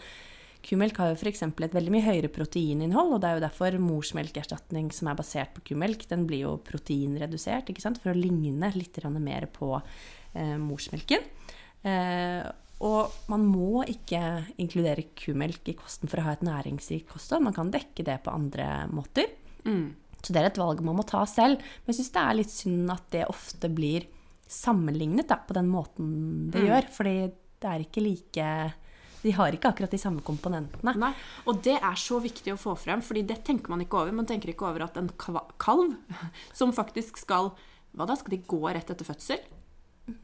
kumelk 0.66 1.00
har 1.02 1.10
jo 1.10 1.16
f.eks. 1.18 1.42
et 1.42 1.74
veldig 1.74 1.94
mye 1.94 2.06
høyere 2.06 2.30
proteininnhold, 2.30 3.16
og 3.16 3.22
det 3.22 3.30
er 3.30 3.40
jo 3.40 3.44
derfor 3.48 3.78
morsmelkerstatning 3.82 4.92
som 4.94 5.10
er 5.10 5.18
basert 5.18 5.56
på 5.56 5.64
kumelk, 5.72 6.06
den 6.10 6.22
blir 6.30 6.44
jo 6.44 6.54
proteinredusert, 6.66 7.72
ikke 7.72 7.82
sant? 7.82 7.98
for 8.02 8.14
å 8.14 8.18
ligne 8.18 8.70
litt 8.78 9.02
mer 9.18 9.50
på 9.50 9.72
eh, 9.80 10.54
morsmelken. 10.62 11.26
Eh, 11.82 12.46
og 12.86 13.28
man 13.32 13.42
må 13.48 13.82
ikke 13.88 14.20
inkludere 14.60 15.08
kumelk 15.18 15.72
i 15.72 15.78
kosten 15.78 16.10
for 16.12 16.20
å 16.20 16.28
ha 16.28 16.36
et 16.36 16.46
næringsrikt 16.46 17.08
kosthold. 17.10 17.48
Man 17.48 17.56
kan 17.56 17.74
dekke 17.74 18.04
det 18.06 18.20
på 18.22 18.34
andre 18.38 18.84
måter. 18.92 19.32
Så 20.22 20.34
det 20.34 20.42
er 20.42 20.50
et 20.50 20.60
valg 20.60 20.82
man 20.84 20.98
må 20.98 21.04
ta 21.06 21.22
selv. 21.28 21.60
Men 21.60 21.92
jeg 21.92 22.00
syns 22.00 22.14
det 22.14 22.22
er 22.22 22.38
litt 22.40 22.52
synd 22.52 22.92
at 22.94 23.06
det 23.14 23.26
ofte 23.30 23.70
blir 23.72 24.08
sammenlignet 24.46 25.28
da, 25.28 25.40
på 25.42 25.56
den 25.56 25.68
måten 25.70 26.08
det 26.54 26.66
gjør. 26.66 26.90
Fordi 26.94 27.16
det 27.62 27.70
er 27.70 27.84
ikke 27.86 28.04
like 28.04 28.48
De 29.22 29.32
har 29.34 29.54
ikke 29.54 29.72
akkurat 29.72 29.90
de 29.90 29.98
samme 29.98 30.22
komponentene. 30.22 30.94
Nei, 31.02 31.12
Og 31.50 31.62
det 31.64 31.78
er 31.80 31.98
så 31.98 32.20
viktig 32.22 32.54
å 32.54 32.60
få 32.60 32.76
frem, 32.78 33.02
fordi 33.02 33.24
det 33.26 33.40
tenker 33.46 33.72
man 33.72 33.82
ikke 33.82 34.02
over. 34.02 34.14
Man 34.14 34.28
tenker 34.28 34.52
ikke 34.52 34.68
over 34.68 34.86
at 34.86 34.98
en 35.00 35.10
kalv 35.18 35.96
som 36.58 36.74
faktisk 36.76 37.18
skal 37.22 37.52
Hva 37.96 38.06
da? 38.06 38.18
Skal 38.18 38.36
de 38.36 38.44
gå 38.44 38.60
rett 38.68 38.90
etter 38.92 39.08
fødsel? 39.08 39.40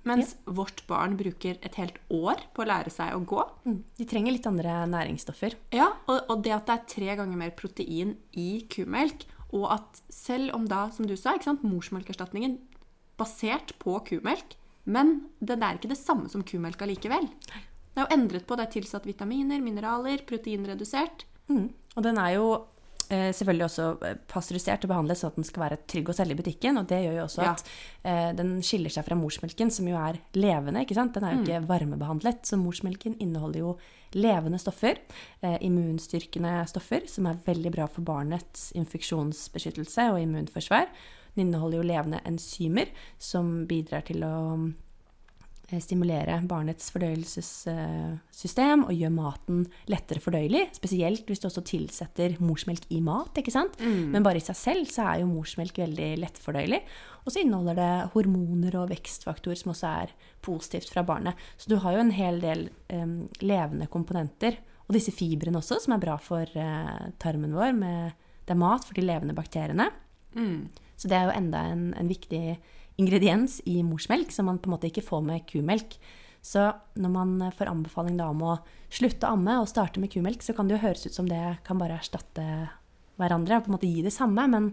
Mens 0.07 0.37
vårt 0.47 0.85
barn 0.87 1.17
bruker 1.19 1.57
et 1.59 1.77
helt 1.81 1.97
år 2.15 2.43
på 2.55 2.63
å 2.63 2.67
lære 2.69 2.91
seg 2.95 3.17
å 3.17 3.23
gå. 3.27 3.43
Mm. 3.67 3.79
De 3.99 4.07
trenger 4.07 4.37
litt 4.37 4.47
andre 4.47 4.77
næringsstoffer. 4.93 5.57
Ja, 5.75 5.89
og, 6.07 6.29
og 6.31 6.45
det 6.45 6.55
at 6.55 6.69
det 6.69 6.77
er 6.77 6.91
tre 6.93 7.17
ganger 7.19 7.41
mer 7.41 7.55
protein 7.59 8.15
i 8.39 8.63
kumelk, 8.71 9.27
og 9.53 9.67
at 9.75 10.03
selv 10.13 10.55
om 10.57 10.65
da, 10.69 10.87
som 10.95 11.07
du 11.09 11.15
sa, 11.17 11.35
ikke 11.37 11.51
sant, 11.51 11.65
morsmelkerstatningen 11.67 12.59
basert 13.21 13.75
på 13.83 13.99
kumelk, 14.09 14.57
men 14.89 15.29
den 15.45 15.63
er 15.63 15.77
ikke 15.79 15.93
det 15.93 16.01
samme 16.01 16.31
som 16.33 16.43
kumelk 16.43 16.81
allikevel. 16.83 17.29
Det 17.93 18.01
er 18.01 18.07
jo 18.07 18.17
endret 18.17 18.47
på, 18.49 18.57
det 18.57 18.65
er 18.67 18.73
tilsatt 18.81 19.05
vitaminer, 19.07 19.61
mineraler, 19.63 20.25
proteinredusert. 20.27 21.27
Mm. 21.53 21.69
Og 21.97 22.03
den 22.07 22.19
er 22.19 22.31
jo 22.39 22.47
eh, 23.13 23.29
selvfølgelig 23.37 23.67
også 23.69 23.87
eh, 24.09 24.17
pasteurisert 24.33 24.87
og 24.87 24.95
behandlet 24.95 25.21
sånn 25.21 25.35
at 25.35 25.39
den 25.43 25.47
skal 25.47 25.67
være 25.67 25.79
trygg 25.93 26.09
å 26.09 26.17
selge 26.17 26.33
i 26.35 26.41
butikken. 26.41 26.81
Og 26.81 26.89
det 26.89 27.03
gjør 27.05 27.19
jo 27.21 27.25
også 27.27 27.45
Ja. 27.45 27.53
at 27.53 27.69
eh, 28.09 28.31
den 28.39 28.55
skiller 28.65 28.95
seg 28.95 29.05
fra 29.07 29.19
morsmelken, 29.21 29.71
som 29.71 29.87
jo 29.93 29.99
er 30.01 30.19
levende. 30.35 30.83
ikke 30.87 30.97
sant? 30.97 31.13
Den 31.15 31.29
er 31.29 31.37
jo 31.37 31.45
ikke 31.45 31.67
varmebehandlet. 31.69 32.43
Så 32.49 32.57
morsmelken 32.59 33.19
inneholder 33.21 33.61
jo 33.67 33.77
levende 34.19 34.59
stoffer, 34.61 35.01
eh, 35.43 35.59
immunstyrkende 35.61 36.67
stoffer, 36.71 37.07
som 37.07 37.27
er 37.27 37.41
veldig 37.47 37.73
bra 37.75 37.87
for 37.87 38.05
barnets 38.07 38.71
infeksjonsbeskyttelse 38.79 40.11
og 40.13 40.21
immunforsvar. 40.21 40.89
Den 41.35 41.49
inneholder 41.49 41.81
jo 41.81 41.89
levende 41.89 42.21
enzymer, 42.29 42.93
som 43.19 43.67
bidrar 43.67 44.05
til 44.09 44.25
å 44.27 44.73
stimulere 45.81 46.37
barnets 46.49 46.91
fordøyelsessystem 46.93 48.85
og 48.85 48.93
gjør 48.93 49.13
maten 49.15 49.63
lettere 49.91 50.21
fordøyelig. 50.21 50.67
Spesielt 50.77 51.29
hvis 51.29 51.41
du 51.41 51.47
også 51.49 51.63
tilsetter 51.65 52.37
morsmelk 52.43 52.85
i 52.93 53.01
mat. 53.05 53.33
ikke 53.39 53.55
sant? 53.55 53.79
Men 54.13 54.27
bare 54.27 54.41
i 54.41 54.45
seg 54.45 54.59
selv 54.59 54.91
så 54.93 55.07
er 55.09 55.23
jo 55.23 55.31
morsmelk 55.31 55.79
veldig 55.85 56.11
lettfordøyelig. 56.21 56.83
Og 57.23 57.33
så 57.33 57.43
inneholder 57.43 57.79
det 57.79 58.11
hormoner 58.17 58.77
og 58.81 58.91
vekstfaktor 58.91 59.57
som 59.59 59.73
også 59.73 59.95
er 60.03 60.13
positivt 60.43 60.91
fra 60.93 61.05
barnet. 61.07 61.39
Så 61.57 61.71
du 61.71 61.79
har 61.83 61.97
jo 61.97 62.03
en 62.03 62.15
hel 62.15 62.43
del 62.43 62.67
um, 62.93 63.17
levende 63.41 63.89
komponenter. 63.93 64.59
Og 64.89 64.97
disse 64.99 65.15
fibrene 65.15 65.61
også, 65.63 65.79
som 65.85 65.95
er 65.95 66.03
bra 66.03 66.19
for 66.21 66.43
uh, 66.59 67.11
tarmen 67.23 67.55
vår. 67.55 67.73
Med, 67.79 68.13
det 68.43 68.57
er 68.57 68.63
mat 68.65 68.85
for 68.85 68.99
de 68.99 69.07
levende 69.07 69.37
bakteriene. 69.39 69.89
Så 70.97 71.11
det 71.11 71.19
er 71.19 71.29
jo 71.29 71.37
enda 71.39 71.65
en, 71.73 71.89
en 71.99 72.11
viktig 72.11 72.43
ingrediens 73.01 73.61
i 73.69 73.81
morsmelk 73.87 74.33
som 74.35 74.49
man 74.51 74.61
på 74.61 74.69
en 74.69 74.77
måte 74.77 74.91
ikke 74.91 75.05
får 75.05 75.25
med 75.27 75.47
kumelk. 75.49 75.97
Så 76.43 76.65
når 76.99 77.13
man 77.15 77.35
får 77.55 77.71
anbefaling 77.71 78.17
da 78.19 78.29
om 78.33 78.43
å 78.45 78.57
slutte 78.93 79.29
å 79.29 79.37
amme 79.37 79.61
og 79.63 79.71
starte 79.71 80.03
med 80.03 80.11
kumelk, 80.13 80.43
så 80.43 80.55
kan 80.57 80.69
det 80.69 80.77
jo 80.77 80.83
høres 80.83 81.07
ut 81.07 81.15
som 81.15 81.29
det 81.31 81.43
kan 81.67 81.79
bare 81.81 82.01
erstatte 82.01 82.47
hverandre 83.21 83.61
og 83.61 83.67
på 83.67 83.71
en 83.71 83.77
måte 83.77 83.91
gi 83.91 84.03
det 84.03 84.15
samme, 84.15 84.49
men 84.51 84.73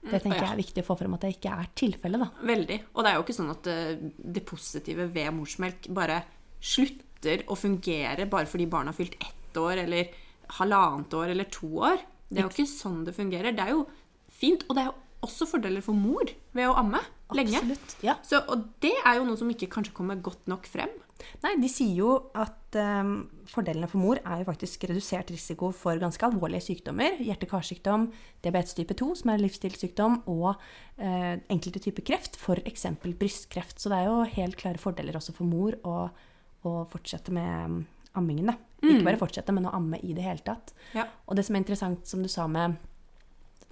det 0.00 0.22
tenker 0.22 0.38
ja. 0.38 0.46
jeg 0.46 0.54
er 0.54 0.62
viktig 0.62 0.82
å 0.82 0.86
få 0.86 0.96
frem 0.96 1.14
at 1.16 1.26
det 1.26 1.34
ikke 1.34 1.52
er 1.52 1.68
tilfellet, 1.76 2.22
da. 2.22 2.46
Veldig. 2.48 2.78
Og 2.94 3.04
det 3.04 3.10
er 3.10 3.18
jo 3.18 3.24
ikke 3.26 3.36
sånn 3.36 3.52
at 3.52 3.68
eh, 3.68 4.00
det 4.16 4.44
positive 4.48 5.06
ved 5.12 5.34
morsmelk 5.36 5.90
bare 5.96 6.22
slutter 6.56 7.44
å 7.52 7.58
fungere 7.58 8.24
bare 8.30 8.48
fordi 8.48 8.68
barnet 8.70 8.94
har 8.94 9.00
fylt 9.02 9.18
ett 9.20 9.60
år 9.60 9.82
eller 9.84 10.14
halvannet 10.56 11.16
år 11.20 11.34
eller 11.34 11.50
to 11.52 11.68
år. 11.84 12.00
Det 12.30 12.40
er 12.40 12.46
jo 12.46 12.52
ikke 12.54 12.70
sånn 12.70 13.02
det 13.04 13.16
fungerer. 13.16 13.52
Det 13.52 13.66
er 13.66 13.74
jo 13.74 13.84
fint, 14.32 14.64
og 14.70 14.76
det 14.78 14.86
er 14.86 14.88
jo 14.88 14.96
også 15.26 15.50
fordeler 15.50 15.84
for 15.84 15.98
mor 15.98 16.32
ved 16.56 16.70
å 16.70 16.78
amme 16.80 17.02
lenge. 17.38 17.60
Absolutt. 17.60 17.94
Ja. 18.06 18.16
Så, 18.26 18.42
og 18.50 18.66
det 18.84 18.94
er 18.98 19.18
jo 19.18 19.28
noe 19.28 19.38
som 19.40 19.50
ikke 19.52 19.70
kanskje 19.72 19.94
kommer 19.96 20.20
godt 20.22 20.50
nok 20.50 20.68
frem. 20.70 20.92
Nei, 21.44 21.52
de 21.60 21.68
sier 21.68 21.92
jo 21.98 22.14
at 22.38 22.76
um, 22.80 23.12
fordelene 23.48 23.88
for 23.90 24.00
mor 24.00 24.20
er 24.22 24.40
jo 24.40 24.48
faktisk 24.48 24.86
redusert 24.88 25.32
risiko 25.32 25.70
for 25.76 26.00
ganske 26.00 26.24
alvorlige 26.26 26.64
sykdommer. 26.70 27.18
Hjerte-karsykdom, 27.20 28.08
diabetes 28.44 28.76
type 28.78 28.96
2, 28.96 29.10
som 29.22 29.32
er 29.34 29.42
livsstilssykdom, 29.42 30.22
og 30.32 30.50
uh, 30.54 31.34
enkelte 31.52 31.82
typer 31.84 32.06
kreft, 32.12 32.40
f.eks. 32.40 32.88
brystkreft. 33.04 33.80
Så 33.80 33.92
det 33.92 34.00
er 34.00 34.10
jo 34.10 34.26
helt 34.36 34.58
klare 34.60 34.80
fordeler 34.80 35.18
også 35.20 35.36
for 35.36 35.48
mor 35.48 35.76
å, 35.84 35.96
å 36.64 36.76
fortsette 36.92 37.34
med 37.36 37.52
um, 37.68 37.80
ammingen. 38.20 38.52
Da. 38.52 38.58
Ikke 38.80 39.06
bare 39.10 39.20
fortsette, 39.20 39.52
men 39.54 39.68
å 39.68 39.74
amme 39.76 40.00
i 40.06 40.14
det 40.16 40.24
hele 40.24 40.44
tatt. 40.44 40.72
Ja. 40.96 41.06
Og 41.28 41.36
det 41.36 41.44
som 41.46 41.56
er 41.56 41.64
interessant, 41.64 42.06
som 42.08 42.24
du 42.24 42.30
sa 42.32 42.48
med 42.50 42.80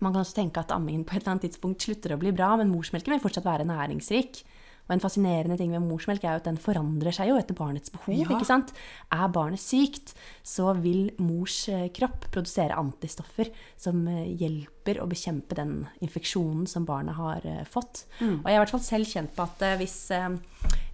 Man 0.05 0.15
kan 0.15 0.23
også 0.23 0.39
tenke 0.39 0.63
at 0.63 0.73
ammingen 0.75 1.05
på 1.07 1.17
et 1.17 1.23
eller 1.23 1.37
annet 1.37 1.49
tidspunkt 1.49 1.85
slutter 1.85 2.15
å 2.15 2.21
bli 2.21 2.33
bra, 2.35 2.53
men 2.61 2.71
morsmelken 2.71 3.17
vil 3.17 3.23
fortsatt 3.23 3.49
være 3.49 3.67
næringsrik. 3.69 4.43
Og 4.89 4.95
en 4.95 5.03
fascinerende 5.05 5.59
ting 5.61 5.75
med 5.75 5.85
morsmelk 5.85 6.23
er 6.25 6.37
jo 6.37 6.41
at 6.41 6.47
den 6.49 6.61
forandrer 6.61 7.13
seg 7.13 7.29
jo 7.29 7.37
etter 7.37 7.57
barnets 7.57 7.93
behov. 7.93 8.15
Ja. 8.17 8.29
ikke 8.33 8.49
sant? 8.49 8.71
Er 9.13 9.29
barnet 9.35 9.61
sykt, 9.61 10.15
så 10.41 10.73
vil 10.81 11.11
mors 11.21 11.59
eh, 11.69 11.91
kropp 11.93 12.31
produsere 12.33 12.79
antistoffer 12.81 13.51
som 13.77 14.07
eh, 14.09 14.31
hjelper 14.41 15.03
å 15.03 15.09
bekjempe 15.11 15.59
den 15.59 15.83
infeksjonen 16.01 16.65
som 16.71 16.89
barnet 16.89 17.19
har 17.21 17.45
fått. 17.69 17.69
fått. 17.69 18.05
Og 18.23 18.49
jeg 18.49 18.55
er 18.55 18.57
i 18.57 18.63
hvert 18.63 18.73
fall 18.73 18.87
selv 18.87 19.13
kjent 19.13 19.35
på 19.37 19.45
at 19.45 19.67
eh, 19.67 19.77
hvis 19.83 19.99
eh, 20.17 20.31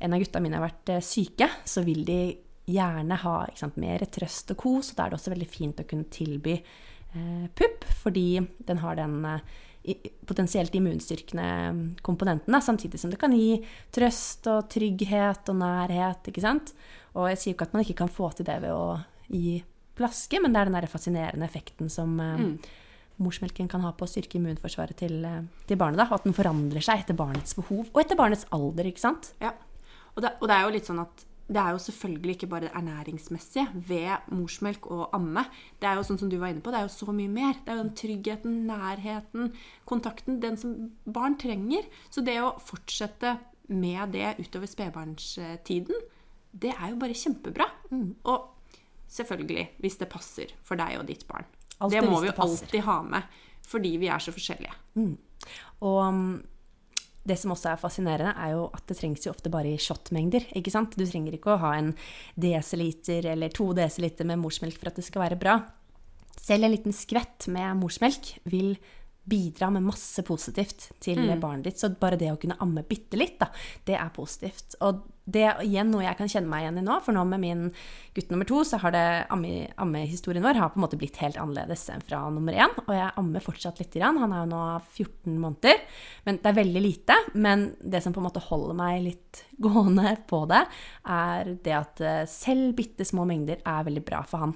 en 0.05 0.17
av 0.17 0.25
gutta 0.25 0.43
mine 0.43 0.59
har 0.59 0.67
vært 0.67 0.97
eh, 0.97 1.05
syke, 1.05 1.49
så 1.65 1.85
vil 1.87 2.03
de 2.09 2.19
gjerne 2.65 3.21
ha 3.21 3.37
sant, 3.59 3.77
mer 3.81 4.03
trøst 4.11 4.51
og 4.55 4.61
kos, 4.61 4.91
og 4.91 4.99
da 4.99 5.07
er 5.07 5.13
det 5.13 5.19
også 5.19 5.35
veldig 5.35 5.49
fint 5.51 5.81
å 5.83 5.87
kunne 5.89 6.11
tilby 6.13 6.57
eh, 6.57 6.83
pupp, 7.59 7.85
fordi 8.03 8.43
den 8.69 8.81
har 8.83 8.99
den 8.99 9.17
eh, 9.29 10.11
potensielt 10.27 10.75
immunstyrkende 10.75 11.97
komponenten, 12.03 12.55
da, 12.55 12.61
samtidig 12.65 13.01
som 13.01 13.13
det 13.13 13.21
kan 13.21 13.35
gi 13.37 13.59
trøst 13.95 14.49
og 14.51 14.71
trygghet 14.73 15.51
og 15.53 15.59
nærhet, 15.61 16.31
ikke 16.31 16.45
sant? 16.45 16.73
Og 17.15 17.29
jeg 17.31 17.41
sier 17.41 17.53
jo 17.53 17.59
ikke 17.59 17.69
at 17.69 17.77
man 17.77 17.85
ikke 17.85 18.01
kan 18.03 18.13
få 18.13 18.31
til 18.35 18.49
det 18.49 18.61
ved 18.65 18.73
å 18.75 18.97
gi 19.29 19.59
flaske, 19.95 20.41
men 20.43 20.55
det 20.55 20.63
er 20.63 20.71
den 20.71 20.79
der 20.79 20.91
fascinerende 20.91 21.47
effekten 21.47 21.93
som 21.93 22.17
eh, 22.23 22.73
morsmelken 23.23 23.69
kan 23.71 23.85
ha 23.85 23.93
på 23.95 24.07
å 24.07 24.11
styrke 24.11 24.41
immunforsvaret 24.41 24.99
til, 24.99 25.21
eh, 25.29 25.45
til 25.69 25.79
barnet, 25.81 26.01
da, 26.03 26.09
og 26.11 26.19
at 26.19 26.27
den 26.27 26.37
forandrer 26.37 26.85
seg 26.85 27.05
etter 27.05 27.19
barnets 27.19 27.55
behov, 27.59 27.87
og 27.93 28.03
etter 28.03 28.19
barnets 28.19 28.49
alder, 28.55 28.91
ikke 28.91 29.05
sant? 29.05 29.31
Ja. 29.45 29.55
Og 30.15 30.23
det, 30.25 30.35
og 30.41 30.51
det 30.51 30.57
er 30.57 30.67
jo 30.67 30.75
litt 30.75 30.89
sånn 30.91 31.03
at 31.03 31.25
det 31.49 31.61
er 31.61 31.75
jo 31.75 31.79
selvfølgelig 31.79 32.35
ikke 32.39 32.47
bare 32.49 32.61
det 32.65 32.71
ernæringsmessige 32.75 33.67
ved 33.75 34.31
morsmelk 34.33 34.87
og 34.87 35.11
amme. 35.17 35.45
Det 35.81 35.89
er 35.89 35.99
jo 35.99 36.05
sånn 36.09 36.21
som 36.23 36.31
du 36.33 36.39
var 36.41 36.55
inne 36.55 36.65
på, 36.65 36.73
det 36.73 36.81
er 36.81 36.87
jo 36.87 36.95
så 36.95 37.13
mye 37.13 37.29
mer. 37.29 37.59
Det 37.61 37.73
er 37.73 37.77
jo 37.77 37.85
den 37.85 37.99
tryggheten, 38.01 38.55
nærheten, 38.71 39.51
kontakten, 39.85 40.39
den 40.41 40.57
som 40.61 40.73
barn 41.05 41.37
trenger. 41.41 41.85
Så 42.09 42.25
det 42.25 42.39
å 42.41 42.55
fortsette 42.65 43.37
med 43.69 44.17
det 44.17 44.35
utover 44.41 44.71
spedbarnstiden, 44.73 46.01
det 46.65 46.73
er 46.73 46.95
jo 46.95 47.01
bare 47.03 47.19
kjempebra. 47.19 47.69
Og 48.33 48.49
selvfølgelig, 49.13 49.69
hvis 49.85 50.01
det 50.01 50.09
passer 50.13 50.57
for 50.65 50.81
deg 50.81 50.97
og 51.01 51.07
ditt 51.13 51.27
barn. 51.29 51.45
Alltid 51.81 52.01
det 52.01 52.09
må 52.09 52.23
vi 52.23 52.31
jo 52.31 52.39
alltid 52.41 52.81
ha 52.89 52.99
med, 53.05 53.39
fordi 53.69 53.97
vi 54.01 54.09
er 54.09 54.23
så 54.23 54.33
forskjellige. 54.33 54.75
Og 55.85 56.01
um, 56.09 56.27
det 57.25 57.37
som 57.41 57.55
også 57.55 57.71
er 57.73 57.81
fascinerende, 57.81 58.35
er 58.37 58.53
jo 58.53 58.67
at 58.77 58.85
det 58.91 58.99
trengs 58.99 59.25
jo 59.25 59.33
ofte 59.33 59.53
bare 59.53 59.73
i 59.73 59.81
shotmengder. 59.81 60.45
ikke 60.57 60.73
sant? 60.73 60.97
Du 60.97 61.07
trenger 61.07 61.37
ikke 61.37 61.55
å 61.55 61.63
ha 61.63 61.73
en 61.79 61.95
desiliter 62.37 63.31
eller 63.33 63.53
to 63.55 63.71
desiliter 63.77 64.29
med 64.29 64.43
morsmelk 64.43 64.77
for 64.81 64.93
at 64.93 65.01
det 65.01 65.07
skal 65.07 65.25
være 65.25 65.41
bra. 65.41 65.59
Selv 66.45 66.67
en 66.67 66.75
liten 66.75 66.93
skvett 66.93 67.49
med 67.53 67.81
morsmelk 67.81 68.35
vil 68.51 68.75
bidra 69.25 69.71
med 69.73 69.87
masse 69.87 70.21
positivt 70.27 70.91
til 71.01 71.21
barnet 71.41 71.65
ditt. 71.65 71.81
Så 71.81 71.89
bare 71.97 72.19
det 72.21 72.29
å 72.33 72.39
kunne 72.41 72.59
amme 72.61 72.83
bitte 72.87 73.17
litt, 73.17 73.39
da, 73.41 73.49
det 73.89 73.97
er 73.97 74.11
positivt. 74.15 74.77
Og 74.85 75.03
det 75.25 75.41
er 75.49 75.61
igjen 75.65 75.89
noe 75.89 76.03
jeg 76.05 76.19
kan 76.19 76.29
kjenne 76.29 76.51
meg 76.51 76.67
igjen 76.67 76.83
i 76.83 76.85
nå, 76.85 76.99
for 77.01 77.17
nå 77.17 77.23
med 77.25 77.41
min 77.41 77.63
gutt 78.13 78.29
nummer 78.29 78.45
to, 78.45 78.59
så 78.69 78.77
har 78.83 78.93
det 78.93 79.05
amme- 79.33 79.71
ammehistorien 79.81 80.45
vår 80.45 80.61
har 80.61 80.69
på 80.75 80.77
en 80.77 80.85
måte 80.85 80.99
blitt 81.01 81.17
helt 81.23 81.39
annerledes 81.41 81.87
enn 81.95 82.05
fra 82.05 82.21
nummer 82.29 82.53
én. 82.53 82.75
Og 82.85 82.93
jeg 82.93 83.15
ammer 83.23 83.45
fortsatt 83.47 83.81
lite 83.81 84.03
grann. 84.03 84.21
Han 84.21 84.35
er 84.37 84.43
jo 84.45 84.51
nå 84.53 84.61
14 84.83 85.39
måneder. 85.41 85.81
Men 86.29 86.41
det 86.43 86.51
er 86.53 86.59
veldig 86.61 86.83
lite. 86.85 87.17
Men 87.33 87.71
det 87.81 88.03
som 88.05 88.13
på 88.13 88.21
en 88.21 88.29
måte 88.29 88.45
holder 88.45 88.77
meg 88.77 89.01
litt 89.07 89.45
gående 89.65 90.19
på 90.29 90.45
det, 90.53 90.67
er 91.09 91.55
det 91.65 91.79
at 91.81 92.05
eh, 92.05 92.25
selv 92.29 92.77
bitte 92.77 93.09
små 93.09 93.25
mengder 93.25 93.65
er 93.65 93.89
veldig 93.89 94.05
bra 94.05 94.21
for 94.29 94.45
han. 94.45 94.55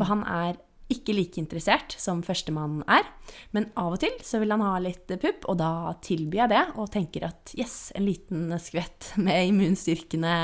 For 0.00 0.08
han 0.08 0.24
er 0.26 0.56
ikke 0.92 1.14
like 1.16 1.40
interessert 1.40 1.96
som 1.98 2.22
førstemann 2.22 2.80
er. 2.90 3.06
Men 3.56 3.68
av 3.78 3.96
og 3.96 4.00
til 4.02 4.14
så 4.24 4.38
vil 4.42 4.54
han 4.54 4.62
ha 4.64 4.76
litt 4.82 5.10
pupp, 5.10 5.48
og 5.50 5.58
da 5.60 5.92
tilbyr 6.04 6.44
jeg 6.44 6.52
det 6.54 6.64
og 6.76 6.90
tenker 6.94 7.26
at 7.30 7.54
yes, 7.58 7.90
en 7.98 8.06
liten 8.06 8.54
skvett 8.62 9.12
med 9.18 9.50
immunstyrkende 9.50 10.34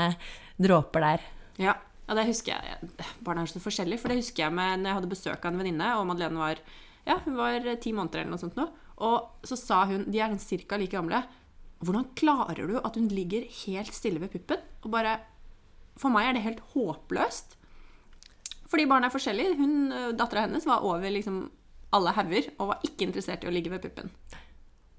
dråper 0.59 1.07
der. 1.07 1.27
Ja, 1.63 1.77
ja 2.07 2.17
det 2.19 2.27
husker 2.27 2.57
jeg. 2.57 2.91
Barna 3.23 3.45
er 3.45 3.51
så 3.51 3.63
forskjellige, 3.63 4.03
for 4.03 4.11
det 4.11 4.19
husker 4.19 4.47
jeg 4.47 4.57
med 4.57 4.83
når 4.83 4.91
jeg 4.91 4.99
hadde 4.99 5.13
besøk 5.15 5.45
av 5.45 5.53
en 5.53 5.63
venninne, 5.63 5.93
og 5.99 6.09
Madeleine 6.09 6.43
var 6.43 6.63
ja, 7.03 7.17
hun 7.25 7.35
var 7.35 7.65
ti 7.83 7.91
måneder 7.95 8.23
eller 8.23 8.35
noe 8.35 8.41
sånt 8.41 8.59
nå. 8.59 8.67
Og 9.03 9.47
så 9.47 9.57
sa 9.59 9.83
hun, 9.89 10.05
de 10.11 10.21
er 10.21 10.31
sånn 10.31 10.43
cirka 10.43 10.79
like 10.79 10.95
gamle, 10.95 11.23
hvordan 11.83 12.13
klarer 12.15 12.69
du 12.69 12.77
at 12.79 12.95
hun 12.95 13.09
ligger 13.11 13.43
helt 13.65 13.91
stille 13.95 14.21
ved 14.23 14.31
puppen? 14.31 14.61
Og 14.83 14.93
bare, 14.93 15.17
for 15.99 16.13
meg 16.13 16.29
er 16.29 16.37
det 16.37 16.45
helt 16.45 16.63
håpløst. 16.75 17.57
Fordi 18.73 18.87
barn 18.89 19.05
er 19.05 19.13
forskjellige. 19.13 19.53
Hun, 19.59 19.75
dattera 20.17 20.47
hennes 20.47 20.65
var 20.65 20.81
over 20.89 21.13
liksom 21.13 21.43
alle 21.93 22.13
hauger 22.17 22.47
og 22.57 22.71
var 22.71 22.79
ikke 22.87 23.05
interessert 23.05 23.43
i 23.45 23.49
å 23.51 23.53
ligge 23.53 23.69
ved 23.69 23.83
puppen. 23.83 24.09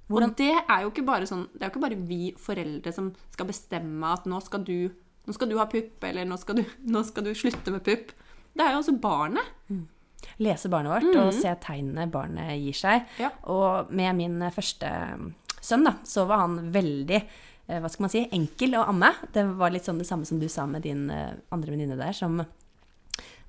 Hvordan- 0.07 0.31
Og 0.31 0.37
det 0.37 0.51
er 0.69 0.83
jo 0.85 0.91
ikke 0.93 1.05
bare 1.07 1.27
sånn, 1.27 1.49
det 1.55 1.63
er 1.63 1.71
jo 1.71 1.73
ikke 1.73 1.83
bare 1.89 1.97
vi 2.07 2.33
foreldre 2.39 2.93
som 2.95 3.09
skal 3.33 3.47
bestemme 3.49 4.05
at 4.13 4.27
nå 4.31 4.39
skal 4.45 4.63
du, 4.63 4.91
nå 5.27 5.35
skal 5.35 5.49
du 5.49 5.57
ha 5.59 5.65
pupp, 5.67 6.05
eller 6.05 6.25
nå 6.29 6.39
skal 6.39 6.57
du, 6.61 6.65
nå 6.95 7.03
skal 7.05 7.25
du 7.25 7.33
slutte 7.35 7.73
med 7.73 7.83
pupp. 7.83 8.13
Det 8.55 8.63
er 8.63 8.73
jo 8.77 8.83
også 8.85 9.01
barnet. 9.01 9.43
Lese 10.39 10.69
barnet 10.71 10.93
vårt 10.93 11.17
og 11.21 11.33
se 11.37 11.51
tegnene 11.61 12.07
barnet 12.11 12.55
gir 12.63 12.77
seg. 12.79 13.09
Ja. 13.19 13.31
Og 13.51 13.91
med 13.91 14.15
min 14.17 14.39
første 14.55 14.89
sønn, 15.61 15.85
da, 15.85 15.97
så 16.05 16.27
var 16.29 16.45
han 16.45 16.71
veldig 16.73 17.19
eh, 17.69 17.81
hva 17.81 17.91
skal 17.91 18.05
man 18.07 18.13
si, 18.13 18.23
enkel 18.31 18.77
å 18.79 18.87
amme. 18.89 19.11
Det 19.33 19.45
var 19.59 19.71
litt 19.75 19.85
sånn 19.89 19.99
det 19.99 20.07
samme 20.07 20.25
som 20.29 20.39
du 20.39 20.47
sa 20.49 20.67
med 20.71 20.83
din 20.87 21.09
eh, 21.11 21.35
andre 21.51 21.75
venninne 21.75 21.97
der, 21.99 22.13
som 22.13 22.39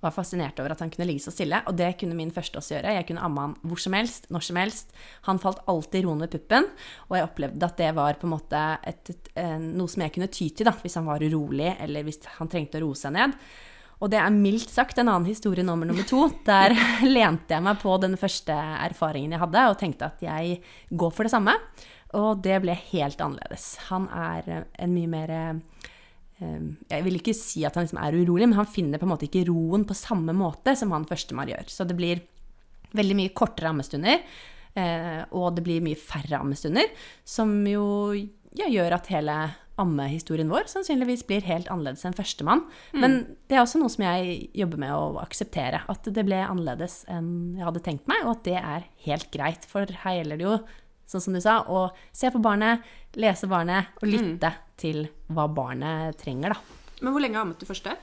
var 0.06 0.16
fascinert 0.16 0.60
over 0.62 0.76
at 0.76 0.82
han 0.84 0.92
kunne 0.94 1.08
ligge 1.10 1.26
så 1.26 1.34
stille. 1.34 1.60
Og 1.70 1.76
det 1.78 1.92
kunne 2.00 2.18
min 2.18 2.34
første 2.34 2.60
også 2.62 2.78
gjøre. 2.78 2.96
Jeg 3.00 3.08
kunne 3.10 3.26
amme 3.26 3.44
han 3.48 3.58
hvor 3.66 3.82
som 3.82 3.98
helst, 3.98 4.30
når 4.34 4.48
som 4.48 4.62
helst. 4.62 4.96
Han 5.28 5.42
falt 5.42 5.64
alltid 5.72 6.08
roende 6.08 6.28
ved 6.28 6.38
puppen, 6.38 6.70
og 7.10 7.18
jeg 7.18 7.28
opplevde 7.28 7.70
at 7.70 7.80
det 7.82 7.92
var 7.98 8.20
på 8.22 8.30
en 8.30 8.36
måte 8.36 8.66
et, 8.88 9.14
et, 9.14 9.32
noe 9.66 9.92
som 9.92 10.06
jeg 10.06 10.16
kunne 10.16 10.32
ty 10.32 10.50
til 10.56 10.70
da, 10.70 10.76
hvis 10.82 10.98
han 11.00 11.08
var 11.10 11.24
urolig, 11.24 11.74
eller 11.84 12.06
hvis 12.08 12.22
han 12.38 12.52
trengte 12.52 12.80
å 12.80 12.86
roe 12.86 13.00
seg 13.00 13.16
ned. 13.18 13.36
Og 14.04 14.12
det 14.12 14.20
er 14.20 14.34
mildt 14.34 14.72
sagt 14.74 15.00
en 15.00 15.08
annen 15.08 15.30
historie 15.30 15.64
nummer 15.64 15.88
nummer 15.88 16.06
to. 16.08 16.28
Der 16.48 16.76
lente 17.18 17.56
jeg 17.56 17.64
meg 17.66 17.80
på 17.82 17.96
den 18.04 18.18
første 18.20 18.56
erfaringen 18.56 19.36
jeg 19.36 19.44
hadde, 19.46 19.68
og 19.72 19.80
tenkte 19.82 20.10
at 20.12 20.24
jeg 20.26 20.60
går 20.92 21.14
for 21.16 21.28
det 21.28 21.34
samme. 21.34 21.56
Og 22.16 22.44
det 22.44 22.60
ble 22.64 22.76
helt 22.94 23.22
annerledes. 23.24 23.76
Han 23.90 24.08
er 24.12 24.66
en 24.72 24.94
mye 24.96 25.12
mer 25.12 25.34
eh, 25.34 25.90
Jeg 26.40 27.04
vil 27.06 27.20
ikke 27.20 27.36
si 27.38 27.64
at 27.68 27.78
han 27.78 27.86
liksom 27.86 28.02
er 28.02 28.18
urolig, 28.20 28.50
men 28.50 28.60
han 28.60 28.68
finner 28.68 29.00
på 29.00 29.08
en 29.08 29.14
måte 29.14 29.28
ikke 29.30 29.46
roen 29.48 29.86
på 29.88 29.96
samme 29.98 30.36
måte 30.36 30.76
som 30.76 30.92
han 30.96 31.08
førstemann 31.08 31.52
gjør. 31.54 31.70
Så 31.72 31.88
det 31.88 31.96
blir 31.98 32.24
veldig 32.96 33.18
mye 33.20 33.34
kortere 33.36 33.72
ammestunder, 33.72 34.24
eh, 34.76 35.22
og 35.36 35.56
det 35.56 35.66
blir 35.66 35.84
mye 35.86 36.00
færre 36.00 36.42
ammestunder, 36.42 36.92
som 37.28 37.56
jo 37.68 37.86
ja, 38.16 38.68
gjør 38.68 38.98
at 39.00 39.12
hele 39.12 39.38
ammehistorien 39.82 40.48
vår 40.48 40.70
sannsynligvis 40.72 41.26
blir 41.28 41.44
helt 41.48 41.68
annerledes 41.72 42.06
enn 42.08 42.16
førstemann. 42.16 42.64
Men 42.96 43.18
det 43.50 43.58
er 43.58 43.64
også 43.66 43.82
noe 43.82 43.92
som 43.92 44.06
jeg 44.06 44.46
jobber 44.56 44.80
med 44.86 44.94
å 44.96 45.18
akseptere. 45.20 45.82
At 45.92 46.08
det 46.08 46.24
ble 46.28 46.40
annerledes 46.46 47.02
enn 47.12 47.58
jeg 47.58 47.68
hadde 47.68 47.84
tenkt 47.84 48.08
meg, 48.12 48.24
og 48.24 48.38
at 48.38 48.46
det 48.48 48.58
er 48.62 48.88
helt 49.08 49.28
greit. 49.36 49.68
For 49.68 49.90
her 50.06 50.20
gjelder 50.22 50.40
det 50.40 50.48
jo, 50.48 50.56
sånn 51.10 51.24
som 51.24 51.36
du 51.38 51.42
sa, 51.44 51.60
å 51.70 51.88
se 52.16 52.32
på 52.34 52.42
barnet, 52.44 52.84
lese 53.20 53.50
barnet 53.50 53.94
og 54.02 54.10
lytte 54.10 54.52
til 54.80 55.06
hva 55.32 55.48
barnet 55.52 56.18
trenger, 56.20 56.56
da. 56.56 56.82
Men 57.02 57.14
hvor 57.14 57.24
lenge 57.24 57.42
ammet 57.42 57.62
du 57.62 57.68
første? 57.68 57.96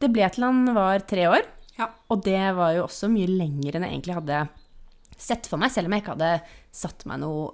Det 0.00 0.08
ble 0.12 0.28
til 0.32 0.46
han 0.46 0.74
var 0.76 1.04
tre 1.08 1.26
år. 1.28 1.44
Ja. 1.76 1.90
Og 2.12 2.24
det 2.24 2.40
var 2.56 2.74
jo 2.76 2.86
også 2.86 3.08
mye 3.12 3.28
lenger 3.28 3.76
enn 3.76 3.86
jeg 3.86 3.96
egentlig 3.96 4.18
hadde 4.18 4.40
sett 5.20 5.44
for 5.48 5.60
meg, 5.60 5.72
selv 5.72 5.88
om 5.88 5.94
jeg 5.94 6.02
ikke 6.02 6.14
hadde 6.14 6.30
satt 6.72 7.04
meg 7.08 7.20
noe, 7.20 7.50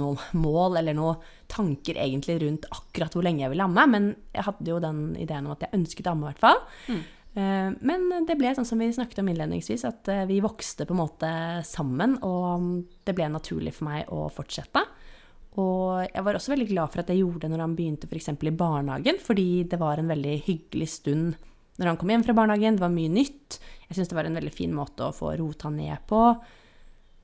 noe 0.00 0.38
mål 0.38 0.78
eller 0.80 0.96
noen 0.96 1.24
tanker 1.52 1.98
egentlig 2.00 2.38
rundt 2.40 2.68
akkurat 2.72 3.12
hvor 3.12 3.26
lenge 3.26 3.44
jeg 3.44 3.52
ville 3.52 3.66
amme. 3.66 3.84
Men 3.92 4.06
jeg 4.32 4.46
hadde 4.48 4.72
jo 4.72 4.78
den 4.82 5.02
ideen 5.20 5.48
om 5.48 5.52
at 5.56 5.66
jeg 5.66 5.76
ønsket 5.76 6.08
å 6.08 6.14
amme, 6.14 6.30
i 6.30 6.32
hvert 6.32 6.44
fall. 6.46 6.62
Eh, 6.88 7.02
Men 7.34 8.26
det 8.28 8.36
ble 8.36 8.50
sånn 8.52 8.66
som 8.68 8.82
vi 8.82 8.90
snakket 8.92 9.22
om 9.22 9.30
innledningsvis, 9.32 9.86
at 9.88 10.08
eh, 10.12 10.26
vi 10.28 10.42
vokste 10.44 10.84
på 10.84 10.92
en 10.92 11.00
måte 11.00 11.30
sammen, 11.64 12.18
og 12.20 12.82
det 13.06 13.14
ble 13.16 13.30
naturlig 13.32 13.72
for 13.78 13.88
meg 13.88 14.10
å 14.12 14.26
fortsette. 14.32 14.82
Og 15.60 16.06
jeg 16.06 16.24
var 16.24 16.36
også 16.36 16.54
veldig 16.54 16.68
glad 16.70 16.92
for 16.92 17.02
at 17.02 17.12
jeg 17.12 17.20
gjorde 17.20 17.44
det 17.44 17.52
når 17.52 17.64
han 17.66 17.76
begynte 17.76 18.08
f.eks. 18.08 18.30
i 18.32 18.54
barnehagen, 18.56 19.20
fordi 19.20 19.64
det 19.68 19.80
var 19.80 20.00
en 20.00 20.12
veldig 20.12 20.36
hyggelig 20.46 20.88
stund 20.94 21.40
når 21.80 21.88
han 21.88 21.98
kom 22.00 22.12
hjem 22.12 22.24
fra 22.24 22.36
barnehagen. 22.36 22.76
Det 22.76 22.84
var 22.84 22.92
mye 22.92 23.12
nytt. 23.12 23.58
Jeg 23.88 23.96
syns 23.96 24.12
det 24.12 24.16
var 24.16 24.28
en 24.28 24.38
veldig 24.40 24.52
fin 24.54 24.72
måte 24.76 25.08
å 25.08 25.14
få 25.16 25.32
rota 25.40 25.72
ned 25.72 26.04
på. 26.08 26.22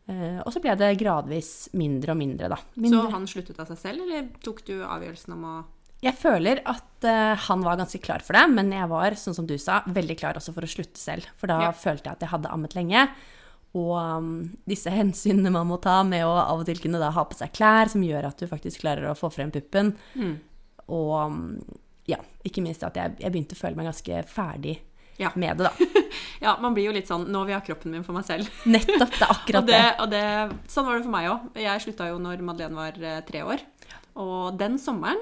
Eh, 0.09 0.39
og 0.41 0.53
så 0.53 0.61
ble 0.65 0.77
det 0.81 0.95
gradvis 1.01 1.69
mindre 1.77 2.15
og 2.15 2.21
mindre, 2.21 2.53
da. 2.53 2.61
Mindre. 2.81 3.01
Så 3.05 3.17
han 3.17 3.29
sluttet 3.29 3.61
av 3.61 3.69
seg 3.73 3.81
selv, 3.81 4.05
eller 4.07 4.31
tok 4.45 4.65
du 4.69 4.79
avgjørelsen 4.81 5.37
om 5.37 5.45
å 5.49 5.57
Jeg 6.05 6.15
føler 6.15 6.61
at 6.71 7.07
uh, 7.09 7.35
han 7.49 7.63
var 7.67 7.79
ganske 7.81 7.99
klar 8.05 8.23
for 8.23 8.37
det, 8.39 8.45
men 8.55 8.71
jeg 8.75 8.87
var, 8.91 9.17
sånn 9.19 9.35
som 9.35 9.47
du 9.49 9.57
sa, 9.59 9.81
veldig 9.87 10.17
klar 10.21 10.39
også 10.39 10.53
for 10.55 10.63
å 10.67 10.71
slutte 10.71 11.01
selv. 11.01 11.27
For 11.41 11.51
da 11.51 11.57
Ja. 11.67 11.73
følte 11.75 12.07
jeg 12.07 12.19
at 12.19 12.23
jeg 12.27 12.31
hadde 12.37 12.53
ammet 12.55 12.77
lenge. 12.79 13.09
Og 13.77 13.91
um, 14.01 14.29
disse 14.71 14.89
hensynene 14.95 15.51
man 15.53 15.67
må 15.69 15.77
ta 15.83 15.99
med 16.07 16.23
å 16.25 16.31
av 16.39 16.63
og 16.63 16.67
til 16.71 16.79
kunne 16.81 17.01
da 17.03 17.11
ha 17.13 17.25
på 17.29 17.37
seg 17.37 17.51
klær 17.53 17.91
som 17.93 18.01
gjør 18.07 18.31
at 18.31 18.39
du 18.41 18.47
faktisk 18.49 18.81
klarer 18.85 19.11
å 19.11 19.17
få 19.19 19.29
frem 19.35 19.51
puppen. 19.55 19.91
Mm. 20.15 20.37
Og 20.89 21.11
um, 21.19 21.43
ja, 22.09 22.17
ikke 22.47 22.63
minst 22.65 22.87
at 22.87 22.97
jeg, 22.97 23.19
jeg 23.21 23.35
begynte 23.35 23.59
å 23.59 23.61
føle 23.61 23.77
meg 23.77 23.91
ganske 23.91 24.23
ferdig 24.31 24.79
Ja. 25.21 25.33
med 25.35 25.59
det, 25.59 25.67
da. 25.69 26.05
Ja, 26.47 26.53
man 26.63 26.73
blir 26.77 26.87
jo 26.87 26.93
litt 26.95 27.09
sånn 27.11 27.25
Nå 27.35 27.41
vil 27.43 27.51
jeg 27.57 27.59
ha 27.59 27.65
kroppen 27.67 27.91
min 27.91 28.05
for 28.07 28.15
meg 28.15 28.25
selv. 28.25 28.47
Nettopp. 28.71 29.11
Det 29.19 29.25
er 29.27 29.33
akkurat 29.35 29.65
Og 29.65 29.67
det, 29.69 29.81
det. 29.83 30.07
det, 30.15 30.71
sånn 30.71 30.87
var 30.87 30.95
det 31.01 31.05
for 31.09 31.15
meg 31.19 31.27
òg. 31.33 31.49
Jeg 31.59 31.83
slutta 31.85 32.07
jo 32.13 32.21
når 32.23 32.45
Madeleine 32.47 32.79
var 32.79 33.01
eh, 33.03 33.19
tre 33.27 33.43
år. 33.43 33.65
Og 34.23 34.55
den 34.61 34.79
sommeren, 34.81 35.21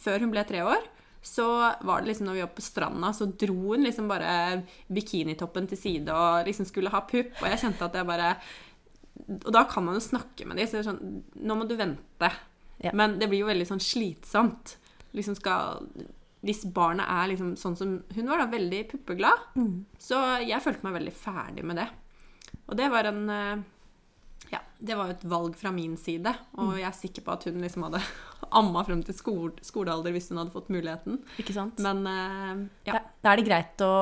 før 0.00 0.24
hun 0.24 0.32
ble 0.34 0.44
tre 0.48 0.62
år, 0.66 0.84
så 1.26 1.46
var 1.82 2.00
det 2.02 2.12
liksom 2.12 2.28
når 2.28 2.36
vi 2.36 2.44
var 2.44 2.52
på 2.54 2.62
stranda, 2.62 3.10
så 3.16 3.26
dro 3.26 3.56
hun 3.72 3.82
liksom 3.82 4.06
bare 4.06 4.62
bikinitoppen 4.94 5.66
til 5.66 5.80
side 5.80 6.14
og 6.14 6.46
liksom 6.46 6.68
skulle 6.68 6.92
ha 6.92 7.00
pupp. 7.02 7.32
Og 7.40 7.48
jeg 7.50 7.62
kjente 7.64 7.88
at 7.88 7.98
jeg 7.98 8.06
bare 8.06 8.34
Og 9.26 9.48
da 9.50 9.64
kan 9.66 9.82
man 9.82 9.96
jo 9.96 10.04
snakke 10.04 10.46
med 10.46 10.60
dem. 10.60 10.68
Så 10.68 10.76
det 10.76 10.84
er 10.84 10.90
sånn 10.92 11.24
Nå 11.48 11.56
må 11.58 11.66
du 11.66 11.74
vente. 11.74 12.30
Ja. 12.84 12.92
Men 12.94 13.18
det 13.18 13.26
blir 13.32 13.42
jo 13.42 13.48
veldig 13.48 13.66
sånn 13.66 13.82
slitsomt. 13.82 14.76
Liksom 15.16 15.34
skal 15.34 15.88
Hvis 16.46 16.62
barnet 16.70 17.08
er 17.10 17.32
liksom 17.32 17.56
sånn 17.58 17.74
som 17.80 17.96
hun 18.14 18.30
var, 18.30 18.44
da, 18.44 18.46
veldig 18.52 18.84
puppeglad, 18.92 19.48
så 19.98 20.20
jeg 20.44 20.62
følte 20.62 20.86
meg 20.86 21.00
veldig 21.00 21.16
ferdig 21.16 21.64
med 21.66 21.80
det. 21.80 21.88
Og 22.68 22.76
det 22.78 22.86
var 22.92 23.10
en 23.10 23.24
eh, 23.30 23.64
Ja, 24.52 24.60
det 24.80 24.96
var 24.96 25.06
jo 25.08 25.14
et 25.16 25.24
valg 25.24 25.54
fra 25.56 25.70
min 25.72 25.96
side. 25.96 26.32
Og 26.60 26.74
jeg 26.76 26.84
er 26.88 26.92
sikker 26.96 27.22
på 27.24 27.32
at 27.32 27.44
hun 27.48 27.60
liksom 27.62 27.86
hadde 27.86 28.00
amma 28.60 28.82
frem 28.84 29.02
til 29.02 29.14
skole, 29.16 29.52
skolealder 29.64 30.12
hvis 30.12 30.28
hun 30.30 30.38
hadde 30.42 30.52
fått 30.54 30.68
muligheten. 30.68 31.20
Ikke 31.40 31.54
sant? 31.56 31.78
Men 31.82 32.02
uh, 32.06 32.66
ja. 32.86 32.98
Da, 32.98 33.00
da 33.24 33.32
er 33.32 33.40
det 33.40 33.46
greit 33.48 33.80
å 33.86 33.92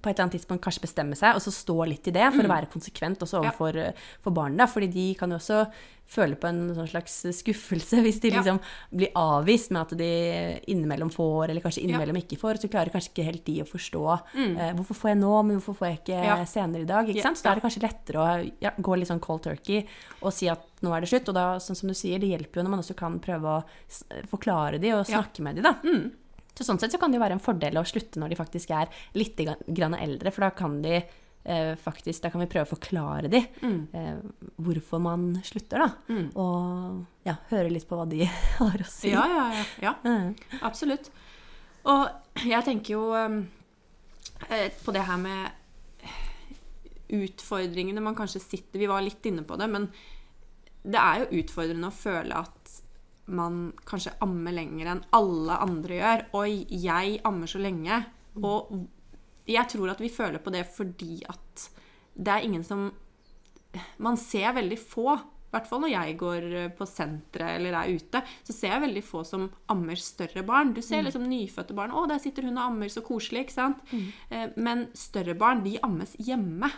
på 0.00 0.08
et 0.08 0.14
eller 0.14 0.26
annet 0.28 0.36
tidspunkt 0.38 0.62
kanskje 0.64 0.84
bestemme 0.84 1.16
seg, 1.18 1.34
og 1.36 1.42
så 1.44 1.52
stå 1.52 1.78
litt 1.88 2.06
i 2.08 2.14
det, 2.16 2.26
for 2.34 2.44
å 2.44 2.52
være 2.52 2.70
konsekvent 2.72 3.20
også 3.24 3.40
Ja. 3.40 3.48
overfor 3.50 3.94
for 4.24 4.30
barna. 4.36 4.66
Fordi 4.70 4.88
de 4.92 5.08
kan 5.14 5.30
jo 5.32 5.36
også 5.40 5.64
føle 6.10 6.34
på 6.34 6.48
en 6.48 6.72
sånn 6.74 6.88
slags 6.90 7.20
skuffelse 7.38 8.00
hvis 8.02 8.16
de 8.20 8.30
Ja. 8.32 8.40
liksom 8.40 8.56
blir 8.90 9.12
avvist 9.14 9.70
med 9.70 9.82
at 9.82 9.92
de 10.00 10.08
innimellom 10.66 11.10
får, 11.14 11.50
eller 11.52 11.62
kanskje 11.62 11.84
innimellom 11.86 12.16
ikke 12.18 12.38
får. 12.40 12.58
Så 12.58 12.70
klarer 12.72 12.90
kanskje 12.90 13.12
ikke 13.14 13.26
helt 13.28 13.44
de 13.46 13.60
å 13.62 13.68
forstå 13.68 14.02
eh, 14.58 14.72
hvorfor 14.74 14.96
får 14.98 15.10
jeg 15.12 15.20
nå, 15.20 15.34
men 15.46 15.60
hvorfor 15.60 15.76
får 15.78 15.86
jeg 15.90 15.98
ikke 16.00 16.18
Mm. 16.20 16.26
Ja. 16.26 16.44
senere 16.50 16.82
i 16.82 16.88
dag. 16.88 17.06
ikke 17.06 17.16
Ja, 17.22 17.22
sant? 17.28 17.38
Så 17.38 17.44
da 17.44 17.52
er 17.52 17.60
det 17.60 17.62
kanskje 17.62 17.84
lettere 17.86 18.18
å 18.18 18.50
ja, 18.60 18.70
gå 18.80 18.98
litt 18.98 19.08
sånn 19.08 19.20
cold 19.22 19.42
turkey 19.46 19.86
og 20.20 20.32
si 20.36 20.48
at 20.52 20.62
nå 20.84 20.92
er 20.96 21.00
det 21.04 21.08
slutt. 21.12 21.28
Og 21.32 21.36
da, 21.36 21.44
sånn 21.62 21.76
som 21.78 21.88
du 21.90 21.94
sier, 21.96 22.18
det 22.20 22.28
hjelper 22.32 22.60
jo 22.60 22.64
når 22.66 22.74
man 22.76 22.82
også 22.84 22.96
kan 22.98 23.18
prøve 23.24 23.54
å 23.58 23.62
forklare 24.30 24.80
de 24.82 24.92
og 24.94 25.06
Ja. 25.08 25.20
snakke 25.22 25.42
med 25.46 25.56
de, 25.56 25.62
da. 25.62 25.74
Mm. 25.84 26.10
Så 26.54 26.66
sånn 26.66 26.78
sett 26.82 26.92
så 26.92 26.98
kan 27.00 27.10
det 27.12 27.16
jo 27.20 27.22
være 27.24 27.38
en 27.38 27.40
fordel 27.40 27.78
å 27.80 27.86
slutte 27.88 28.20
når 28.20 28.28
de 28.34 28.36
faktisk 28.36 28.70
er 28.76 28.88
litt 29.16 29.36
grann- 29.38 29.96
eldre, 29.96 30.30
for 30.34 30.40
da 30.44 30.50
kan 30.50 30.82
de 30.82 30.98
eh, 31.44 31.74
faktisk, 31.80 32.20
da 32.20 32.28
kan 32.30 32.42
vi 32.42 32.46
prøve 32.52 32.66
å 32.68 32.74
forklare 32.74 33.30
de 33.32 33.38
eh, 33.64 34.18
hvorfor 34.60 35.00
man 35.00 35.30
slutter, 35.42 35.78
da. 35.86 35.88
Mm. 36.12 36.26
Og 36.36 37.06
ja, 37.24 37.36
høre 37.48 37.70
litt 37.72 37.88
på 37.88 37.96
hva 37.96 38.04
de 38.10 38.26
har 38.58 38.76
å 38.84 38.88
si. 38.90 39.08
Ja, 39.14 39.24
ja, 39.24 39.46
ja, 39.56 39.64
ja. 39.80 39.94
Mm. 40.04 40.34
Absolutt. 40.60 41.08
Og 41.88 42.10
jeg 42.44 42.60
tenker 42.66 42.92
jo 42.98 43.06
um, 43.16 43.38
eh, 44.50 44.68
på 44.84 44.92
det 44.92 45.06
her 45.08 45.16
med 45.16 45.56
utfordringene 47.16 48.02
man 48.04 48.16
kanskje 48.18 48.42
sitter 48.42 48.82
Vi 48.82 48.88
var 48.90 49.02
litt 49.04 49.24
inne 49.26 49.42
på 49.46 49.58
det, 49.60 49.68
men 49.70 49.88
det 50.82 51.00
er 51.00 51.24
jo 51.24 51.42
utfordrende 51.42 51.90
å 51.90 51.94
føle 51.94 52.38
at 52.40 52.78
man 53.30 53.72
kanskje 53.86 54.16
ammer 54.24 54.54
lenger 54.54 54.90
enn 54.90 55.02
alle 55.16 55.58
andre 55.62 55.98
gjør. 56.00 56.24
Og 56.38 56.72
jeg 56.72 57.20
ammer 57.28 57.50
så 57.50 57.60
lenge. 57.62 58.00
Og 58.40 58.72
jeg 59.50 59.66
tror 59.72 59.92
at 59.92 60.00
vi 60.02 60.12
føler 60.12 60.42
på 60.42 60.52
det 60.54 60.64
fordi 60.70 61.20
at 61.28 61.66
det 62.14 62.32
er 62.32 62.48
ingen 62.48 62.66
som 62.66 62.90
Man 64.02 64.16
ser 64.18 64.50
veldig 64.56 64.76
få, 64.82 65.12
i 65.14 65.52
hvert 65.54 65.68
fall 65.70 65.84
når 65.84 65.92
jeg 65.92 66.14
går 66.18 66.44
på 66.74 66.86
senteret 66.90 67.52
eller 67.54 67.76
er 67.78 67.92
ute, 67.94 68.18
så 68.42 68.54
ser 68.54 68.72
jeg 68.72 68.82
veldig 68.82 69.02
få 69.06 69.20
som 69.22 69.44
ammer 69.70 70.00
større 70.02 70.42
barn. 70.42 70.72
Du 70.74 70.80
ser 70.82 71.04
liksom 71.06 71.22
nyfødte 71.30 71.76
barn. 71.78 71.94
'Å, 71.94 72.02
der 72.10 72.18
sitter 72.18 72.48
hun 72.48 72.58
og 72.58 72.64
ammer, 72.64 72.90
så 72.90 73.04
koselig', 73.06 73.44
ikke 73.46 73.54
sant? 73.54 73.78
Mm. 73.94 74.56
Men 74.58 74.82
større 74.98 75.36
barn, 75.38 75.62
de 75.62 75.76
ammes 75.86 76.16
hjemme. 76.18 76.72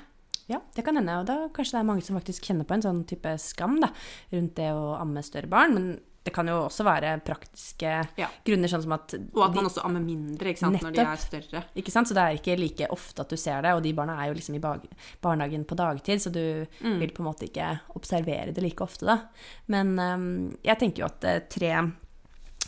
Ja, 0.53 0.61
det 0.77 0.85
kan 0.85 0.99
hende. 1.01 1.19
Og 1.23 1.27
da 1.29 1.41
kanskje 1.49 1.79
det 1.79 1.83
er 1.83 1.91
mange 1.91 2.05
som 2.05 2.19
faktisk 2.21 2.45
kjenner 2.51 2.69
på 2.69 2.77
en 2.77 2.83
sånn 2.85 3.05
type 3.09 3.33
skam 3.41 3.79
da, 3.81 3.89
rundt 4.33 4.55
det 4.59 4.71
å 4.77 4.97
amme 5.01 5.23
større 5.25 5.49
barn. 5.49 5.73
Men 5.79 5.87
det 6.23 6.31
kan 6.37 6.47
jo 6.47 6.55
også 6.69 6.85
være 6.87 7.17
praktiske 7.27 7.93
Ja. 8.21 8.29
grunner, 8.47 8.69
sånn 8.71 8.83
som 8.85 8.93
at 8.95 9.15
Og 9.35 9.41
at 9.43 9.57
man 9.57 9.65
også 9.67 9.83
ammer 9.85 9.99
mindre 10.05 10.53
ikke 10.53 10.61
sant, 10.63 10.79
når 10.85 10.93
de 10.95 11.01
er 11.03 11.17
større. 11.19 11.63
Ikke 11.75 11.91
sant? 11.91 12.07
Så 12.07 12.15
det 12.15 12.23
er 12.23 12.37
ikke 12.39 12.55
like 12.61 12.87
ofte 12.95 13.25
at 13.25 13.29
du 13.33 13.37
ser 13.37 13.61
det, 13.65 13.73
og 13.75 13.83
de 13.83 13.93
barna 13.93 14.21
er 14.23 14.29
jo 14.31 14.35
liksom 14.39 14.55
i 14.55 14.61
bag- 14.63 14.87
barnehagen 15.21 15.65
på 15.67 15.75
dagtid, 15.75 16.21
så 16.23 16.31
du 16.31 16.67
Mm. 16.81 16.99
vil 17.01 17.11
på 17.11 17.25
en 17.25 17.27
måte 17.33 17.49
ikke 17.51 17.81
observere 17.97 18.55
det 18.55 18.63
like 18.63 18.79
ofte, 18.85 19.05
da. 19.05 19.19
Men 19.67 19.99
um, 19.99 20.57
jeg 20.63 20.79
tenker 20.79 20.99
jo 21.03 21.07
at 21.07 21.25
eh, 21.25 21.41
tre 21.49 21.91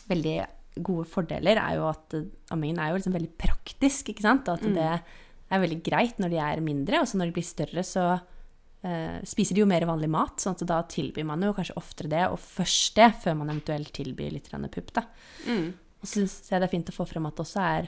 veldig 0.08 0.46
gode 0.82 1.06
fordeler 1.06 1.56
er 1.62 1.76
jo 1.78 1.86
at 1.88 2.14
eh, 2.18 2.24
ammingen 2.50 2.80
er 2.82 2.90
jo 2.90 2.96
liksom 2.98 3.14
veldig 3.14 3.30
praktisk, 3.38 4.08
ikke 4.10 4.22
sant? 4.26 4.48
At 4.48 4.62
Mm. 4.62 4.74
det 4.74 5.02
er 5.50 5.64
veldig 5.64 5.80
greit 5.86 6.20
når 6.22 6.32
de 6.32 6.40
er 6.42 6.62
mindre, 6.64 7.02
og 7.02 7.08
så 7.08 7.20
når 7.20 7.30
de 7.30 7.36
blir 7.36 7.46
større, 7.46 7.84
så 7.86 8.04
uh, 8.16 9.18
spiser 9.26 9.56
de 9.56 9.64
jo 9.64 9.70
mer 9.70 9.86
vanlig 9.88 10.10
mat, 10.12 10.38
sånn 10.40 10.56
at 10.56 10.66
da 10.68 10.80
tilbyr 10.90 11.26
man 11.28 11.44
jo 11.44 11.54
kanskje 11.56 11.76
oftere 11.80 12.12
det, 12.14 12.24
og 12.30 12.40
først 12.40 12.96
det, 13.00 13.10
før 13.24 13.40
man 13.40 13.52
eventuelt 13.52 13.92
tilbyr 13.96 14.34
litt 14.36 14.50
pupp, 14.50 14.94
da. 14.96 15.06
Mm. 15.48 15.68
Og 16.00 16.08
så 16.08 16.20
syns 16.20 16.50
jeg 16.50 16.60
det 16.60 16.68
er 16.68 16.74
fint 16.74 16.90
å 16.92 16.96
få 16.96 17.06
frem 17.08 17.28
at 17.28 17.36
det 17.36 17.46
også 17.46 17.62
er 17.64 17.86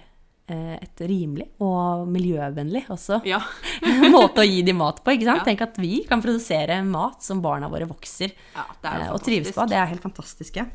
uh, 0.52 0.76
et 0.78 1.02
rimelig 1.08 1.48
og 1.64 2.06
miljøvennlig 2.08 2.86
også 2.92 3.20
Ja. 3.28 3.42
måte 4.14 4.44
å 4.44 4.46
gi 4.46 4.62
dem 4.66 4.80
mat 4.80 5.02
på. 5.04 5.14
ikke 5.16 5.28
sant? 5.28 5.42
Ja. 5.42 5.48
Tenk 5.50 5.64
at 5.66 5.80
vi 5.82 6.00
kan 6.08 6.24
produsere 6.24 6.80
mat 6.86 7.24
som 7.26 7.42
barna 7.44 7.70
våre 7.72 7.88
vokser 7.88 8.32
ja, 8.54 8.66
eh, 8.82 9.08
og 9.12 9.20
trives 9.24 9.54
på. 9.54 9.66
Det 9.68 9.78
er 9.78 9.90
helt 9.90 10.04
fantastisk. 10.04 10.60
Ja. 10.62 10.66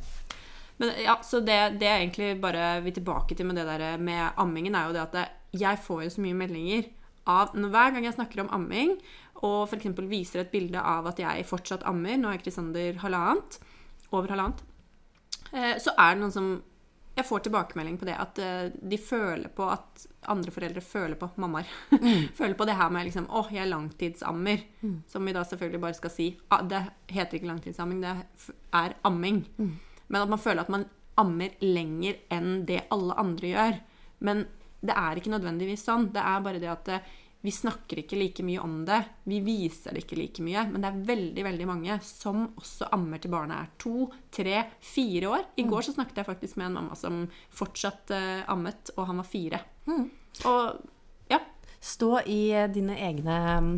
Men 0.81 0.95
ja, 1.01 1.19
så 1.25 1.41
det, 1.45 1.57
det 1.81 1.87
er 1.89 1.99
egentlig 1.99 2.35
bare 2.41 2.79
vi 2.81 2.93
tilbake 2.95 3.37
til 3.37 3.45
med 3.49 3.59
det 3.59 3.67
der 3.69 4.01
med 4.01 4.31
ammingen, 4.41 4.75
er 4.75 4.89
jo 4.89 4.95
det 4.95 5.03
at 5.03 5.17
det, 5.17 5.27
jeg 5.51 5.79
får 5.83 6.03
jo 6.05 6.13
så 6.15 6.23
mye 6.23 6.37
meldinger 6.37 6.89
av 7.29 7.51
Hver 7.53 7.93
gang 7.93 8.05
jeg 8.07 8.15
snakker 8.15 8.41
om 8.41 8.49
amming, 8.55 8.95
og 9.45 9.69
f.eks. 9.69 9.91
viser 10.09 10.41
et 10.41 10.51
bilde 10.53 10.81
av 10.81 11.05
at 11.11 11.19
jeg 11.21 11.45
fortsatt 11.49 11.85
ammer, 11.89 12.17
nå 12.17 12.31
er 12.31 12.41
Krisander 12.41 12.97
halvannet, 13.03 13.59
over 14.11 14.33
halvannet, 14.33 14.63
eh, 15.53 15.77
så 15.77 15.93
er 15.97 16.15
det 16.15 16.21
noen 16.23 16.35
som 16.35 16.51
Jeg 17.11 17.27
får 17.27 17.41
tilbakemelding 17.43 17.97
på 17.99 18.07
det 18.07 18.13
at 18.15 18.39
eh, 18.39 18.71
de 18.71 18.97
føler 18.97 19.51
på 19.51 19.65
at 19.67 20.05
andre 20.31 20.51
foreldre 20.55 20.81
føler 20.81 21.17
på 21.19 21.27
mammaer. 21.43 21.67
føler 22.39 22.55
på 22.55 22.65
det 22.65 22.77
her 22.79 22.89
med 22.89 23.05
liksom 23.09 23.27
Å, 23.27 23.41
jeg 23.51 23.65
er 23.65 23.69
langtidsammer. 23.69 24.63
Som 25.11 25.27
vi 25.27 25.33
da 25.35 25.43
selvfølgelig 25.43 25.81
bare 25.83 25.97
skal 25.99 26.13
si. 26.13 26.29
ah, 26.49 26.63
Det 26.63 26.79
heter 27.11 27.37
ikke 27.37 27.51
langtidsamming, 27.51 28.01
det 28.01 28.53
er 28.73 28.95
amming. 29.03 29.43
Men 30.07 30.21
at 30.21 30.31
man 30.31 30.39
føler 30.39 30.63
at 30.63 30.71
man 30.71 30.87
ammer 31.19 31.51
lenger 31.61 32.15
enn 32.31 32.63
det 32.65 32.85
alle 32.89 33.19
andre 33.19 33.51
gjør. 33.51 33.79
Men 34.23 34.45
det 34.81 34.93
er 34.97 35.19
ikke 35.19 35.33
nødvendigvis 35.35 35.83
sånn. 35.85 36.09
Det 36.13 36.21
er 36.25 36.45
bare 36.45 36.61
det 36.61 36.69
at 36.71 36.89
eh, 36.89 37.09
vi 37.41 37.51
snakker 37.53 38.01
ikke 38.03 38.17
like 38.19 38.43
mye 38.45 38.61
om 38.61 38.81
det. 38.85 38.99
Vi 39.29 39.39
viser 39.45 39.95
det 39.95 40.03
ikke 40.03 40.17
like 40.19 40.43
mye. 40.45 40.65
Men 40.69 40.83
det 40.83 40.91
er 40.91 41.05
veldig 41.09 41.45
veldig 41.47 41.67
mange 41.69 41.97
som 42.05 42.43
også 42.53 42.91
ammer 42.93 43.21
til 43.21 43.33
barnet 43.33 43.57
er 43.57 43.71
to, 43.81 44.09
tre, 44.33 44.59
fire 44.85 45.31
år. 45.31 45.47
I 45.57 45.65
går 45.69 45.87
så 45.87 45.95
snakket 45.95 46.21
jeg 46.21 46.29
faktisk 46.29 46.59
med 46.61 46.69
en 46.69 46.77
mamma 46.77 46.97
som 46.97 47.23
fortsatt 47.57 48.13
uh, 48.13 48.43
ammet, 48.53 48.93
og 48.93 49.09
han 49.09 49.23
var 49.23 49.29
fire. 49.29 49.63
Og 49.89 51.33
ja. 51.33 51.41
Stå 51.81 52.11
i 52.29 52.41
eh, 52.53 52.69
dine 52.69 52.99
egne 53.01 53.39
mm, 53.65 53.75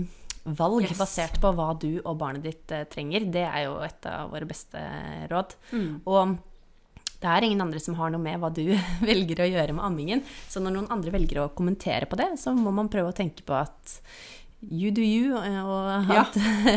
valg 0.60 0.90
Yes. 0.90 0.98
basert 1.00 1.40
på 1.40 1.54
hva 1.56 1.70
du 1.80 2.02
og 2.02 2.18
barnet 2.20 2.44
ditt 2.44 2.76
trenger. 2.92 3.32
Det 3.32 3.46
er 3.48 3.70
jo 3.70 3.78
et 3.88 4.12
av 4.12 4.28
våre 4.36 4.50
beste 4.50 4.84
råd. 5.32 5.56
Mm. 5.72 5.94
Og 6.04 6.36
det 7.24 7.32
er 7.32 7.46
ingen 7.48 7.64
andre 7.64 7.80
som 7.80 7.96
har 7.96 8.12
noe 8.12 8.20
med 8.22 8.40
hva 8.42 8.50
du 8.54 8.66
velger 9.10 9.44
å 9.46 9.50
gjøre 9.50 9.76
med 9.78 9.86
ammingen. 9.88 10.24
Så 10.52 10.60
når 10.64 10.76
noen 10.76 10.90
andre 10.94 11.14
velger 11.16 11.40
å 11.46 11.50
kommentere 11.56 12.08
på 12.12 12.20
det, 12.20 12.34
så 12.42 12.52
må 12.58 12.74
man 12.76 12.92
prøve 12.92 13.14
å 13.14 13.16
tenke 13.16 13.46
på 13.48 13.56
at 13.56 13.98
you 14.64 14.92
do 14.96 15.04
you, 15.04 15.34
og 15.36 15.44
og 15.64 16.12
Ja. 16.12 16.26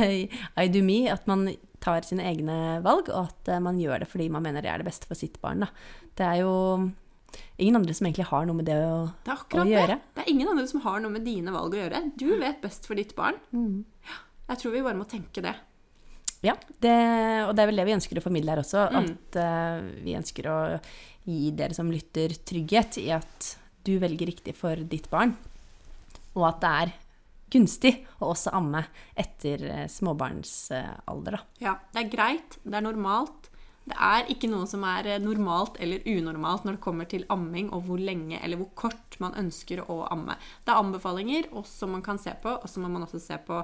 I 0.63 0.69
do 0.71 0.83
me. 0.87 1.05
At 1.11 1.27
man 1.31 1.49
tar 1.83 2.07
sine 2.07 2.25
egne 2.27 2.79
valg, 2.83 3.11
og 3.13 3.29
at 3.29 3.51
eh, 3.53 3.61
man 3.63 3.77
gjør 3.79 4.03
det 4.03 4.09
fordi 4.11 4.31
man 4.33 4.43
mener 4.47 4.63
det 4.65 4.71
er 4.73 4.83
det 4.83 4.89
beste 4.89 5.07
for 5.11 5.19
sitt 5.19 5.37
barn. 5.43 5.67
Da. 5.67 5.69
Det 6.17 6.27
er 6.31 6.41
jo 6.45 6.55
ingen 7.61 7.77
andre 7.79 7.95
som 7.95 8.07
egentlig 8.09 8.27
har 8.31 8.47
noe 8.49 8.57
med 8.57 8.67
det 8.71 8.79
å 8.87 9.03
Det 9.27 9.35
Å 9.35 9.65
det. 9.65 9.69
gjøre. 9.75 9.99
Det 10.17 10.25
er 10.25 10.31
ingen 10.33 10.49
andre 10.55 10.67
som 10.71 10.83
har 10.87 11.03
noe 11.03 11.13
med 11.15 11.27
dine 11.27 11.53
valg 11.55 11.75
å 11.75 11.83
gjøre. 11.83 12.05
Du 12.17 12.29
vet 12.41 12.63
best 12.63 12.87
for 12.89 12.99
ditt 12.99 13.15
barn. 13.19 13.39
Mm. 13.53 13.85
Jeg 14.47 14.63
tror 14.63 14.75
vi 14.77 14.83
bare 14.87 14.99
må 14.99 15.07
tenke 15.11 15.43
det. 15.43 15.55
Ja, 16.45 16.55
det, 16.83 16.97
og 17.47 17.55
det 17.57 17.63
er 17.63 17.71
vel 17.71 17.81
det 17.81 17.87
vi 17.89 17.95
ønsker 17.97 18.21
å 18.21 18.25
formidle 18.25 18.53
her 18.53 18.63
også. 18.63 18.87
Mm. 18.93 18.99
At 19.03 19.39
uh, 19.41 19.89
vi 20.05 20.17
ønsker 20.19 20.51
å 20.53 20.59
gi 21.27 21.51
dere 21.57 21.75
som 21.75 21.91
lytter, 21.91 22.37
trygghet 22.47 23.01
i 23.03 23.09
at 23.17 23.57
du 23.87 23.97
velger 24.03 24.31
riktig 24.31 24.55
for 24.59 24.79
ditt 24.79 25.09
barn. 25.11 25.35
Og 26.37 26.45
at 26.51 26.63
det 26.63 26.71
er 26.83 26.95
gunstig 27.53 27.93
å 28.21 28.33
også 28.33 28.53
amme 28.59 28.83
etter 29.15 29.63
eh, 29.67 29.85
småbarnsalder, 29.91 31.37
da. 31.37 31.43
Ja, 31.63 31.75
det 31.95 32.03
er 32.03 32.11
greit, 32.13 32.59
det 32.65 32.75
er 32.75 32.85
normalt. 32.85 33.51
Det 33.87 33.95
er 34.03 34.31
ikke 34.33 34.51
noe 34.51 34.67
som 34.67 34.83
er 34.87 35.07
eh, 35.13 35.23
normalt 35.23 35.79
eller 35.83 36.03
unormalt 36.11 36.67
når 36.67 36.77
det 36.77 36.85
kommer 36.85 37.09
til 37.11 37.27
amming 37.33 37.71
og 37.75 37.87
hvor 37.87 38.03
lenge 38.03 38.41
eller 38.43 38.59
hvor 38.61 38.73
kort 38.87 39.19
man 39.23 39.37
ønsker 39.39 39.85
å 39.87 40.03
amme. 40.11 40.35
Det 40.67 40.75
er 40.75 40.83
anbefalinger 40.83 41.53
også 41.53 41.85
som 41.85 41.95
man 41.95 42.03
kan 42.07 42.19
se 42.23 42.35
på, 42.43 42.57
og 42.59 42.71
så 42.71 42.83
må 42.83 42.91
man 42.91 43.07
også 43.07 43.23
se 43.23 43.39
på 43.47 43.63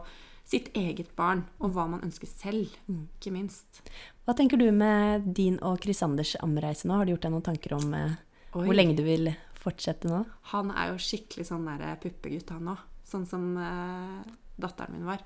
sitt 0.48 0.68
eget 0.76 1.14
barn 1.16 1.44
og 1.62 1.72
hva 1.74 1.86
man 1.90 2.02
ønsker 2.04 2.28
selv, 2.28 2.72
ikke 2.90 3.32
minst. 3.34 3.82
Hva 4.26 4.34
tenker 4.38 4.60
du 4.60 4.68
med 4.74 5.30
din 5.36 5.58
og 5.64 5.80
Chris 5.82 6.02
Anders 6.04 6.34
amreise 6.42 6.88
nå? 6.88 6.98
Har 6.98 7.08
du 7.08 7.14
gjort 7.14 7.26
deg 7.26 7.34
noen 7.34 7.46
tanker 7.46 7.76
om 7.78 7.94
eh, 7.96 8.18
hvor 8.52 8.74
lenge 8.76 8.96
du 8.98 9.04
vil 9.06 9.32
fortsette 9.62 10.10
nå? 10.10 10.24
Han 10.52 10.74
er 10.74 10.92
jo 10.92 11.00
skikkelig 11.00 11.46
sånn 11.48 11.68
der 11.70 11.96
puppegutt, 12.02 12.52
han 12.52 12.74
òg. 12.74 12.84
Sånn 13.08 13.24
som 13.28 13.48
eh, 13.60 14.20
datteren 14.60 14.98
min 14.98 15.08
var. 15.08 15.24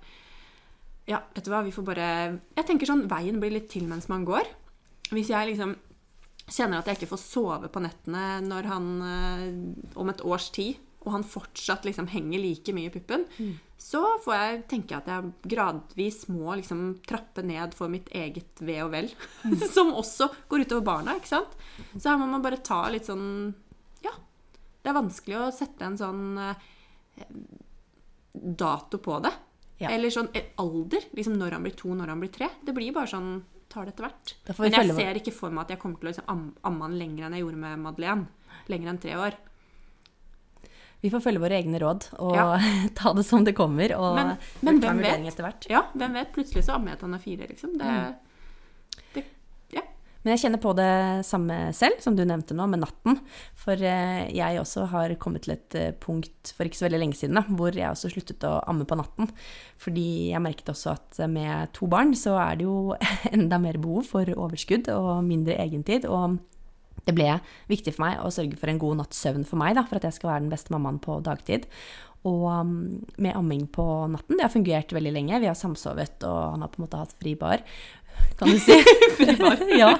Ja, 1.07 1.21
vet 1.35 1.47
du 1.47 1.53
hva, 1.53 1.63
vi 1.63 1.75
får 1.75 1.85
bare 1.87 2.07
Jeg 2.57 2.67
tenker 2.67 2.89
sånn 2.89 3.05
veien 3.11 3.39
blir 3.39 3.55
litt 3.55 3.69
til 3.71 3.87
mens 3.91 4.09
man 4.11 4.25
går. 4.27 4.49
Hvis 5.15 5.31
jeg 5.31 5.53
liksom 5.53 5.77
kjenner 6.47 6.81
at 6.81 6.89
jeg 6.91 7.01
ikke 7.01 7.13
får 7.13 7.23
sove 7.23 7.71
på 7.71 7.83
nettene 7.83 8.41
når 8.47 8.69
han 8.71 8.91
eh, 9.11 9.47
om 9.99 10.11
et 10.13 10.23
års 10.27 10.51
tid, 10.55 10.83
og 11.07 11.13
han 11.15 11.27
fortsatt 11.27 11.87
liksom 11.87 12.09
henger 12.11 12.43
like 12.43 12.75
mye 12.75 12.91
i 12.91 12.95
puppen, 12.95 13.27
så 13.77 14.01
får 14.25 14.35
jeg 14.35 14.63
tenke 14.71 14.97
at 14.97 15.09
jeg 15.11 15.33
gradvis 15.53 16.25
må 16.33 16.57
liksom 16.59 16.99
trappe 17.07 17.45
ned 17.47 17.75
for 17.77 17.93
mitt 17.93 18.09
eget 18.17 18.63
ve 18.65 18.79
og 18.85 18.93
vel. 18.95 19.11
som 19.75 19.93
også 19.95 20.31
går 20.49 20.65
utover 20.65 20.87
barna, 20.87 21.17
ikke 21.21 21.35
sant? 21.35 21.57
Så 21.95 22.09
her 22.09 22.21
må 22.21 22.29
man 22.31 22.45
bare 22.45 22.63
ta 22.65 22.85
litt 22.93 23.09
sånn 23.09 23.53
Ja. 24.05 24.15
Det 24.83 24.93
er 24.93 24.97
vanskelig 24.97 25.39
å 25.39 25.53
sette 25.55 25.87
en 25.87 25.99
sånn 25.99 26.25
eh, 26.41 26.67
dato 28.33 29.01
på 29.03 29.19
det. 29.25 29.33
Ja. 29.83 29.91
Eller 29.93 30.13
sånn 30.15 30.31
eh, 30.33 30.55
alder. 30.63 31.11
Liksom 31.17 31.37
når 31.37 31.59
han 31.59 31.67
blir 31.67 31.77
to, 31.77 31.93
når 31.95 32.15
han 32.15 32.23
blir 32.23 32.33
tre. 32.33 32.49
Det 32.65 32.75
blir 32.77 32.95
bare 32.97 33.11
sånn 33.13 33.31
tar 33.69 33.85
det 33.85 33.97
etter 33.97 34.07
hvert. 34.07 34.35
Men 34.63 34.77
jeg 34.79 34.95
ser 34.97 35.19
ikke 35.21 35.35
for 35.35 35.53
meg 35.53 35.67
at 35.67 35.75
jeg 35.75 35.83
kommer 35.83 36.01
til 36.01 36.09
å 36.09 36.13
liksom 36.13 36.47
amme 36.71 36.87
han 36.87 36.97
lenger 37.01 37.27
enn 37.27 37.37
jeg 37.37 37.45
gjorde 37.45 37.63
med 37.65 37.83
Madeleine. 37.83 38.53
Lenger 38.73 38.93
enn 38.93 39.03
tre 39.03 39.17
år. 39.21 39.37
Vi 41.03 41.11
får 41.13 41.21
følge 41.23 41.41
våre 41.43 41.59
egne 41.61 41.79
råd 41.83 42.07
og 42.19 42.35
Ja. 42.35 42.59
ta 42.99 43.13
det 43.13 43.25
som 43.29 43.45
det 43.45 43.55
kommer. 43.55 43.93
Og 43.99 44.15
Men- 44.17 44.37
men 44.63 44.81
hvem 44.81 45.03
vet? 45.03 45.69
Ja, 45.71 45.83
hvem 45.95 46.13
vet? 46.15 46.33
Plutselig 46.33 46.65
så 46.65 46.75
ammer 46.77 46.95
jeg 46.95 46.99
til 47.01 47.09
han 47.09 47.15
er 47.15 47.19
fire, 47.25 47.47
liksom. 47.51 47.77
Det, 47.79 47.85
Mm. 47.87 48.15
det 49.15 49.25
Ja. 49.73 49.83
Men 50.25 50.37
jeg 50.37 50.41
kjenner 50.51 50.59
på 50.61 50.75
det 50.75 51.25
samme 51.27 51.73
selv, 51.73 52.01
som 52.01 52.17
du 52.17 52.25
nevnte 52.25 52.55
nå, 52.57 52.67
med 52.69 52.81
natten. 52.81 53.21
For 53.55 53.73
eh, 53.75 54.27
jeg 54.35 54.59
også 54.59 54.89
har 54.89 55.15
kommet 55.17 55.43
til 55.43 55.53
et 55.55 55.75
eh, 55.75 55.93
punkt 55.93 56.53
for 56.57 56.65
ikke 56.65 56.75
så 56.81 56.89
veldig 56.89 56.99
lenge 56.99 57.15
siden 57.15 57.35
da, 57.37 57.43
hvor 57.43 57.71
jeg 57.73 57.87
også 57.93 58.11
sluttet 58.11 58.43
å 58.43 58.65
amme 58.67 58.85
på 58.85 58.97
natten. 58.99 59.31
Fordi 59.79 60.31
jeg 60.33 60.43
merket 60.43 60.67
også 60.73 60.93
at 60.97 61.21
eh, 61.21 61.29
med 61.29 61.73
to 61.73 61.87
barn 61.87 62.13
så 62.15 62.35
er 62.41 62.57
det 62.57 62.65
jo 62.67 62.97
enda 63.33 63.59
mer 63.61 63.79
behov 63.79 64.05
for 64.09 64.25
overskudd 64.25 64.89
og 64.89 65.23
mindre 65.25 65.55
egentid. 65.63 66.07
Og 66.11 66.41
det 67.07 67.15
ble 67.15 67.37
viktig 67.71 67.95
for 67.95 68.07
meg 68.07 68.23
å 68.25 68.33
sørge 68.35 68.59
for 68.59 68.73
en 68.73 68.81
god 68.83 69.01
natts 69.03 69.21
søvn 69.23 69.45
for 69.47 69.61
meg, 69.61 69.77
da, 69.79 69.85
for 69.87 70.01
at 70.01 70.09
jeg 70.09 70.17
skal 70.17 70.33
være 70.33 70.47
den 70.47 70.53
beste 70.53 70.75
mammaen 70.75 70.99
på 71.03 71.21
dagtid. 71.27 71.69
Og 72.27 72.47
um, 72.51 72.73
med 73.23 73.37
amming 73.39 73.67
på 73.71 73.85
natten, 74.11 74.39
det 74.39 74.47
har 74.47 74.53
fungert 74.53 74.95
veldig 74.95 75.13
lenge. 75.15 75.41
Vi 75.43 75.49
har 75.51 75.59
samsovet, 75.59 76.19
og 76.27 76.39
han 76.57 76.65
har 76.65 76.73
på 76.73 76.81
en 76.81 76.87
måte 76.87 77.01
hatt 77.01 77.15
fri 77.21 77.37
bar, 77.39 77.63
kan 78.41 78.51
du 78.51 78.59
si. 78.63 78.75
Fri 79.19 79.37
ja. 79.83 79.93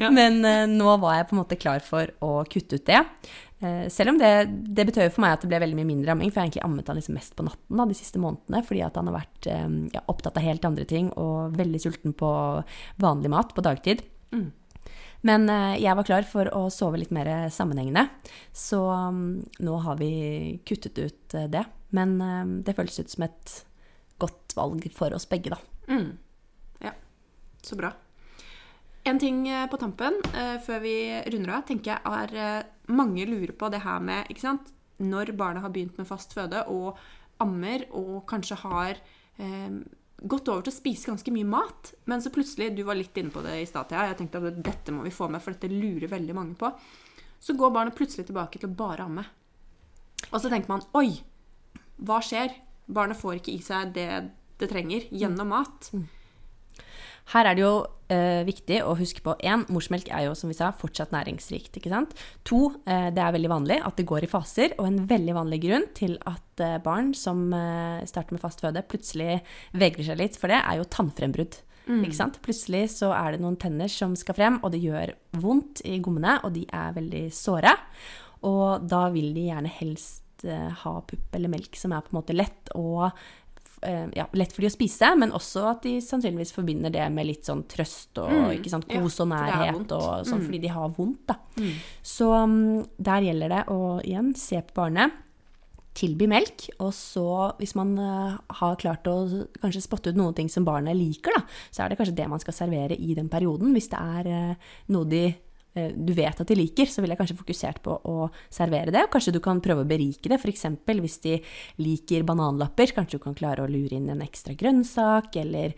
Ja. 0.00 0.12
Men 0.14 0.40
uh, 0.46 0.64
nå 0.70 0.96
var 1.02 1.18
jeg 1.18 1.28
på 1.28 1.36
en 1.36 1.42
måte 1.42 1.60
klar 1.60 1.84
for 1.84 2.14
å 2.24 2.38
kutte 2.48 2.80
ut 2.80 2.88
det. 2.88 3.02
Uh, 3.60 3.84
selv 3.92 4.14
om 4.14 4.22
det, 4.22 4.32
det 4.76 4.88
betød 4.88 5.12
for 5.12 5.26
meg 5.26 5.36
at 5.36 5.44
det 5.44 5.52
ble 5.52 5.60
veldig 5.66 5.78
mye 5.82 5.90
mindre 5.90 6.16
amming, 6.16 6.32
for 6.32 6.40
jeg 6.40 6.46
har 6.46 6.50
egentlig 6.52 6.64
ammet 6.70 6.88
han 6.88 7.00
liksom 7.00 7.18
mest 7.18 7.36
på 7.36 7.46
natten 7.50 7.80
da, 7.80 7.88
de 7.90 8.00
siste 8.00 8.22
månedene, 8.22 8.64
fordi 8.64 8.84
at 8.86 9.00
han 9.00 9.10
har 9.10 9.18
vært 9.20 9.52
um, 9.52 9.78
ja, 9.92 10.04
opptatt 10.14 10.40
av 10.40 10.46
helt 10.46 10.68
andre 10.70 10.88
ting 10.88 11.12
og 11.20 11.58
veldig 11.58 11.84
sulten 11.84 12.16
på 12.16 12.34
vanlig 13.04 13.32
mat 13.34 13.52
på 13.52 13.66
dagtid. 13.66 14.06
Mm. 14.32 14.52
Men 15.24 15.48
eh, 15.48 15.78
jeg 15.80 15.96
var 15.96 16.06
klar 16.06 16.26
for 16.28 16.50
å 16.52 16.66
sove 16.72 17.00
litt 17.00 17.12
mer 17.14 17.30
sammenhengende, 17.52 18.08
så 18.52 18.82
um, 18.92 19.40
nå 19.64 19.78
har 19.86 19.96
vi 20.00 20.10
kuttet 20.68 21.00
ut 21.00 21.36
eh, 21.36 21.48
det. 21.50 21.64
Men 21.96 22.18
eh, 22.20 22.44
det 22.66 22.76
føles 22.76 23.00
ut 23.00 23.14
som 23.14 23.24
et 23.26 23.54
godt 24.20 24.56
valg 24.58 24.84
for 24.94 25.16
oss 25.16 25.26
begge, 25.30 25.54
da. 25.54 25.60
Mm. 25.88 26.10
Ja, 26.84 26.92
så 27.64 27.78
bra. 27.80 27.94
En 29.04 29.18
ting 29.20 29.42
på 29.68 29.76
tampen 29.76 30.14
før 30.64 30.78
vi 30.80 30.94
runder 31.28 31.58
av, 31.58 31.66
tenker 31.68 31.90
jeg 31.92 32.08
er 32.08 32.70
Mange 32.88 33.26
lurer 33.28 33.52
på 33.52 33.68
det 33.68 33.82
her 33.84 34.00
med 34.00 34.30
ikke 34.32 34.46
sant? 34.46 34.70
Når 34.96 35.34
barnet 35.36 35.60
har 35.64 35.72
begynt 35.74 35.98
med 36.00 36.08
fast 36.08 36.32
føde 36.32 36.62
og 36.72 36.96
ammer 37.42 37.84
og 37.96 38.24
kanskje 38.30 38.58
har 38.62 39.00
eh, 39.40 39.76
gått 40.24 40.48
over 40.48 40.64
til 40.64 40.72
å 40.72 40.76
spise 40.76 41.10
ganske 41.10 41.32
mye 41.34 41.48
mat, 41.48 41.92
men 42.10 42.22
så 42.22 42.32
plutselig 42.32 42.72
Du 42.76 42.82
var 42.86 42.96
litt 42.98 43.16
inne 43.20 43.32
på 43.32 43.42
det 43.44 43.58
i 43.60 43.66
stad, 43.68 43.88
Thea. 43.90 44.08
Jeg 44.10 44.18
tenkte 44.22 44.40
at 44.40 44.60
dette 44.64 44.94
må 44.94 45.04
vi 45.04 45.12
få 45.14 45.28
med, 45.28 45.42
for 45.44 45.56
dette 45.56 45.72
lurer 45.72 46.10
veldig 46.10 46.36
mange 46.36 46.56
på. 46.60 46.70
Så 47.40 47.56
går 47.58 47.74
barnet 47.74 47.96
plutselig 47.96 48.26
tilbake 48.30 48.60
til 48.60 48.70
å 48.70 48.76
bare 48.78 49.04
amme. 49.04 49.24
Og 50.30 50.40
så 50.40 50.48
tenker 50.48 50.72
man 50.72 50.86
Oi, 50.96 51.10
hva 52.00 52.22
skjer? 52.24 52.56
Barnet 52.86 53.20
får 53.20 53.38
ikke 53.38 53.54
i 53.54 53.60
seg 53.64 53.92
det 53.96 54.08
det 54.60 54.68
trenger 54.70 55.06
gjennom 55.10 55.50
mat. 55.50 55.90
Her 57.32 57.48
er 57.48 57.56
det 57.56 57.64
jo 57.64 57.74
eh, 58.12 58.42
viktig 58.44 58.82
å 58.84 58.94
huske 58.98 59.22
på 59.24 59.36
én, 59.40 59.64
morsmelk 59.72 60.10
er 60.12 60.26
jo 60.26 60.34
som 60.36 60.50
vi 60.52 60.56
sa 60.58 60.70
fortsatt 60.76 61.14
næringsrikt. 61.14 61.78
ikke 61.78 61.92
sant? 61.92 62.12
To, 62.44 62.74
eh, 62.84 63.08
det 63.14 63.22
er 63.22 63.36
veldig 63.36 63.52
vanlig 63.52 63.78
at 63.80 63.96
det 63.96 64.08
går 64.10 64.26
i 64.26 64.30
faser, 64.30 64.74
og 64.78 64.88
en 64.90 65.04
veldig 65.10 65.36
vanlig 65.38 65.60
grunn 65.64 65.86
til 65.96 66.18
at 66.28 66.64
eh, 66.64 66.80
barn 66.84 67.14
som 67.16 67.46
eh, 67.56 68.04
starter 68.08 68.36
med 68.36 68.44
fast 68.44 68.60
føde, 68.64 68.84
plutselig 68.88 69.40
vegrer 69.72 70.10
seg 70.10 70.20
litt 70.20 70.36
for 70.40 70.52
det, 70.52 70.60
er 70.60 70.80
jo 70.80 70.90
tannfrembrudd. 70.90 71.62
Ikke 71.84 72.16
sant? 72.16 72.38
Plutselig 72.44 72.86
så 72.94 73.10
er 73.12 73.34
det 73.34 73.42
noen 73.44 73.58
tenner 73.60 73.90
som 73.92 74.14
skal 74.16 74.36
frem, 74.38 74.54
og 74.64 74.72
det 74.72 74.80
gjør 74.80 75.12
vondt 75.36 75.82
i 75.84 75.98
gommene, 76.00 76.38
og 76.46 76.54
de 76.56 76.64
er 76.72 76.94
veldig 76.96 77.24
såre. 77.34 77.74
Og 78.48 78.86
da 78.88 79.06
vil 79.12 79.34
de 79.36 79.48
gjerne 79.50 79.72
helst 79.80 80.46
eh, 80.48 80.70
ha 80.84 80.94
pupp 81.04 81.36
eller 81.36 81.52
melk 81.52 81.76
som 81.76 81.92
er 81.92 82.04
på 82.04 82.12
en 82.12 82.20
måte 82.20 82.36
lett 82.36 82.72
og 82.78 83.10
ja, 84.14 84.26
lett 84.32 84.52
for 84.52 84.62
de 84.64 84.68
å 84.70 84.72
spise, 84.74 85.10
men 85.20 85.32
også 85.36 85.64
at 85.70 85.82
de 85.82 85.96
sannsynligvis 86.00 86.52
forbinder 86.56 86.90
det 86.94 87.04
med 87.12 87.26
litt 87.26 87.44
sånn 87.44 87.64
trøst 87.68 88.18
og 88.22 88.30
Mm, 88.30 88.50
ikke 88.58 88.70
sant, 88.72 88.86
kos 88.88 89.20
og 89.20 89.28
nærhet 89.28 89.92
og 89.92 90.26
sånn, 90.26 90.40
Mm. 90.40 90.46
fordi 90.46 90.60
de 90.60 90.68
har 90.68 90.88
vondt, 90.96 91.26
da. 91.26 91.36
Mm. 91.58 91.72
Så 92.02 92.30
mm, 92.46 92.86
der 92.98 93.20
gjelder 93.28 93.48
det 93.48 93.62
å 93.68 94.00
igjen 94.02 94.34
se 94.36 94.60
på 94.62 94.74
barnet, 94.74 95.12
tilby 95.94 96.26
melk, 96.26 96.64
og 96.82 96.90
så 96.92 97.54
hvis 97.60 97.76
man 97.78 97.92
eh, 98.02 98.36
har 98.58 98.76
klart 98.82 99.06
å 99.06 99.46
kanskje 99.62 99.82
spotte 99.84 100.10
ut 100.10 100.16
noen 100.18 100.34
ting 100.34 100.48
som 100.50 100.64
barnet 100.66 100.96
liker, 100.98 101.30
da, 101.36 101.44
så 101.70 101.84
er 101.84 101.88
det 101.92 101.98
kanskje 102.00 102.16
det 102.18 102.28
man 102.28 102.40
skal 102.42 102.52
servere 102.56 102.96
i 102.98 103.14
den 103.14 103.28
perioden. 103.30 103.70
Hvis 103.76 103.90
det 103.92 104.00
er 104.00 104.26
eh, 104.26 104.54
noe 104.90 105.04
de 105.06 105.20
eh, 105.28 105.34
du 105.74 106.12
vet 106.14 106.38
at 106.40 106.46
de 106.46 106.54
liker, 106.54 106.86
så 106.86 107.02
ville 107.02 107.16
jeg 107.16 107.18
kanskje 107.18 107.38
fokusert 107.38 107.80
på 107.82 107.96
å 108.06 108.28
servere 108.52 108.92
det. 108.94 109.02
Og 109.06 109.12
kanskje 109.14 109.34
du 109.34 109.40
kan 109.42 109.62
prøve 109.64 109.82
å 109.82 109.88
berike 109.88 110.30
det. 110.30 110.38
F.eks. 110.38 110.66
hvis 110.86 111.18
de 111.24 111.38
liker 111.82 112.26
bananlapper, 112.26 112.92
kanskje 112.94 113.18
du 113.18 113.24
kan 113.24 113.34
klare 113.38 113.64
å 113.64 113.70
lure 113.70 113.98
inn 113.98 114.06
en 114.12 114.22
ekstra 114.22 114.54
grønnsak, 114.58 115.34
eller 115.42 115.74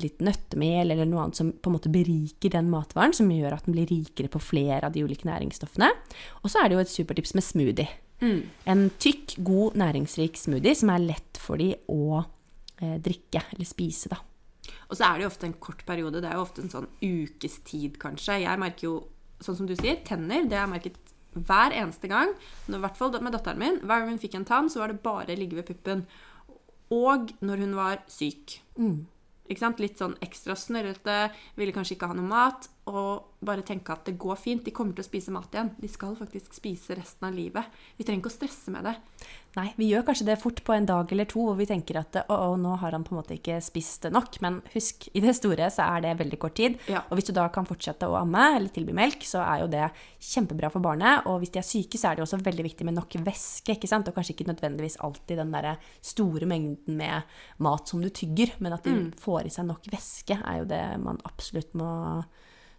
litt 0.00 0.22
nøttemel, 0.24 0.94
eller 0.94 1.08
noe 1.08 1.26
annet 1.26 1.40
som 1.40 1.52
på 1.52 1.70
en 1.70 1.76
måte 1.76 1.92
beriker 1.92 2.54
den 2.54 2.70
matvaren, 2.72 3.14
som 3.16 3.28
gjør 3.30 3.58
at 3.58 3.68
den 3.68 3.76
blir 3.76 3.90
rikere 3.90 4.32
på 4.32 4.40
flere 4.42 4.86
av 4.88 4.96
de 4.96 5.04
ulike 5.04 5.28
næringsstoffene. 5.28 5.90
Og 6.40 6.52
så 6.52 6.62
er 6.62 6.70
det 6.70 6.78
jo 6.78 6.84
et 6.86 6.94
supertips 6.94 7.36
med 7.36 7.46
smoothie. 7.46 7.90
Mm. 8.20 8.40
En 8.72 8.88
tykk, 9.00 9.36
god, 9.44 9.76
næringsrik 9.80 10.40
smoothie 10.40 10.76
som 10.76 10.92
er 10.92 11.06
lett 11.10 11.40
for 11.40 11.60
de 11.60 11.72
å 11.92 12.20
eh, 12.20 12.96
drikke 13.00 13.44
eller 13.52 13.68
spise, 13.68 14.12
da. 14.12 14.20
Og 14.90 14.98
så 14.98 15.06
er 15.06 15.18
det 15.18 15.24
jo 15.24 15.30
ofte 15.30 15.46
en 15.46 15.58
kort 15.62 15.84
periode. 15.86 16.18
Det 16.18 16.28
er 16.28 16.34
jo 16.34 16.42
ofte 16.42 16.64
en 16.64 16.72
sånn 16.72 16.88
ukes 16.98 17.60
tid, 17.68 17.94
kanskje. 18.02 18.40
Jeg 18.42 18.58
merker 18.58 18.88
jo, 18.88 18.94
sånn 19.40 19.60
som 19.60 19.68
du 19.70 19.76
sier, 19.78 20.00
tenner. 20.06 20.48
Det 20.50 20.58
har 20.58 20.66
jeg 20.66 20.72
merket 20.74 21.12
hver 21.38 21.76
eneste 21.78 22.10
gang. 22.10 22.34
I 22.66 22.80
hvert 22.82 22.98
fall 22.98 23.14
med 23.22 23.36
datteren 23.36 23.62
min. 23.62 23.78
Hver 23.84 24.02
gang 24.02 24.10
hun 24.10 24.20
fikk 24.22 24.34
en 24.40 24.48
tann, 24.48 24.70
så 24.72 24.82
var 24.82 24.90
det 24.90 25.02
bare 25.04 25.38
ligge 25.38 25.60
ved 25.60 25.68
puppen. 25.70 26.02
Og 26.90 27.30
når 27.38 27.62
hun 27.62 27.78
var 27.78 28.02
syk. 28.10 28.58
Sant? 29.58 29.80
Litt 29.82 30.02
sånn 30.02 30.18
ekstra 30.22 30.54
snørrete, 30.58 31.20
ville 31.58 31.74
kanskje 31.74 31.96
ikke 31.96 32.10
ha 32.10 32.18
noe 32.18 32.26
mat. 32.26 32.66
Og 32.90 33.29
bare 33.40 33.64
tenke 33.64 33.94
at 33.94 34.04
det 34.04 34.18
går 34.20 34.36
fint, 34.36 34.64
de 34.66 34.72
kommer 34.74 34.92
til 34.96 35.04
å 35.04 35.08
spise 35.08 35.32
mat 35.32 35.54
igjen. 35.54 35.70
De 35.80 35.88
skal 35.88 36.16
faktisk 36.18 36.52
spise 36.56 36.96
resten 36.98 37.24
av 37.30 37.36
livet. 37.36 37.78
Vi 37.96 38.04
trenger 38.04 38.20
ikke 38.20 38.32
å 38.32 38.34
stresse 38.34 38.72
med 38.74 38.84
det. 38.84 38.92
Nei, 39.56 39.64
vi 39.78 39.88
gjør 39.88 40.04
kanskje 40.06 40.26
det 40.28 40.36
fort 40.38 40.60
på 40.62 40.74
en 40.76 40.84
dag 40.86 41.10
eller 41.10 41.26
to 41.26 41.42
hvor 41.42 41.56
vi 41.58 41.66
tenker 41.66 41.98
at 41.98 42.20
å, 42.20 42.36
å, 42.36 42.50
nå 42.60 42.76
har 42.82 42.94
han 42.94 43.02
på 43.06 43.14
en 43.14 43.18
måte 43.18 43.34
ikke 43.38 43.56
spist 43.64 44.04
nok. 44.12 44.36
Men 44.44 44.60
husk, 44.74 45.08
i 45.16 45.22
det 45.24 45.32
store 45.38 45.70
så 45.72 45.88
er 45.96 46.04
det 46.04 46.12
veldig 46.20 46.38
kort 46.42 46.54
tid. 46.60 46.76
Ja. 46.90 47.02
Og 47.08 47.18
hvis 47.18 47.30
du 47.30 47.34
da 47.36 47.48
kan 47.52 47.66
fortsette 47.68 48.06
å 48.06 48.18
amme 48.20 48.44
eller 48.58 48.70
tilby 48.74 48.94
melk, 48.96 49.24
så 49.26 49.40
er 49.42 49.64
jo 49.64 49.70
det 49.72 49.88
kjempebra 50.30 50.70
for 50.74 50.84
barnet. 50.84 51.24
Og 51.30 51.40
hvis 51.40 51.54
de 51.56 51.62
er 51.62 51.66
syke, 51.66 51.98
så 51.98 52.10
er 52.10 52.20
det 52.20 52.26
også 52.26 52.42
veldig 52.44 52.68
viktig 52.68 52.86
med 52.86 52.98
nok 53.00 53.18
væske. 53.26 53.74
ikke 53.74 53.90
sant? 53.90 54.12
Og 54.12 54.16
kanskje 54.16 54.36
ikke 54.36 54.50
nødvendigvis 54.52 55.00
alltid 55.00 55.40
den 55.40 55.56
derre 55.56 55.78
store 56.04 56.50
mengden 56.50 57.00
med 57.00 57.34
mat 57.64 57.88
som 57.88 58.04
du 58.04 58.12
tygger, 58.12 58.54
men 58.60 58.76
at 58.76 58.86
de 58.86 58.94
får 59.18 59.48
i 59.48 59.56
seg 59.56 59.66
nok 59.72 59.90
væske, 59.90 60.38
er 60.38 60.62
jo 60.62 60.70
det 60.70 60.84
man 61.00 61.18
absolutt 61.26 61.72
må 61.78 61.90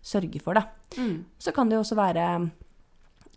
sørge 0.04 0.42
for, 0.42 0.54
da. 0.58 0.66
Mm. 0.98 1.26
Så 1.40 1.54
kan 1.56 1.70
det 1.70 1.76
jo 1.78 1.84
også 1.86 1.96
være 2.00 2.26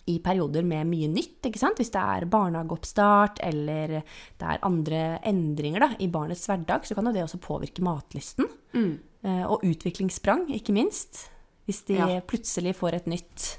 i 0.06 0.18
perioder 0.20 0.64
med 0.68 0.84
mye 0.90 1.08
nytt, 1.08 1.38
ikke 1.48 1.58
sant? 1.60 1.78
Hvis 1.80 1.90
det 1.94 2.00
er 2.02 2.26
barnehageoppstart 2.28 3.38
eller 3.46 3.94
det 4.38 4.48
er 4.50 4.58
andre 4.66 5.18
endringer 5.24 5.80
da, 5.80 5.88
i 5.98 6.08
barnets 6.12 6.44
hverdag, 6.50 6.84
så 6.84 6.94
kan 6.94 7.08
jo 7.08 7.12
det 7.16 7.22
også 7.24 7.40
påvirke 7.40 7.84
matlysten. 7.84 8.48
Mm. 8.74 8.98
Eh, 9.24 9.44
Og 9.48 9.64
utviklingssprang, 9.64 10.50
ikke 10.52 10.74
minst. 10.76 11.30
Hvis 11.64 11.86
de 11.88 11.94
Ja. 11.96 12.20
plutselig 12.20 12.74
får 12.76 12.94
et 12.94 13.06
nytt 13.06 13.58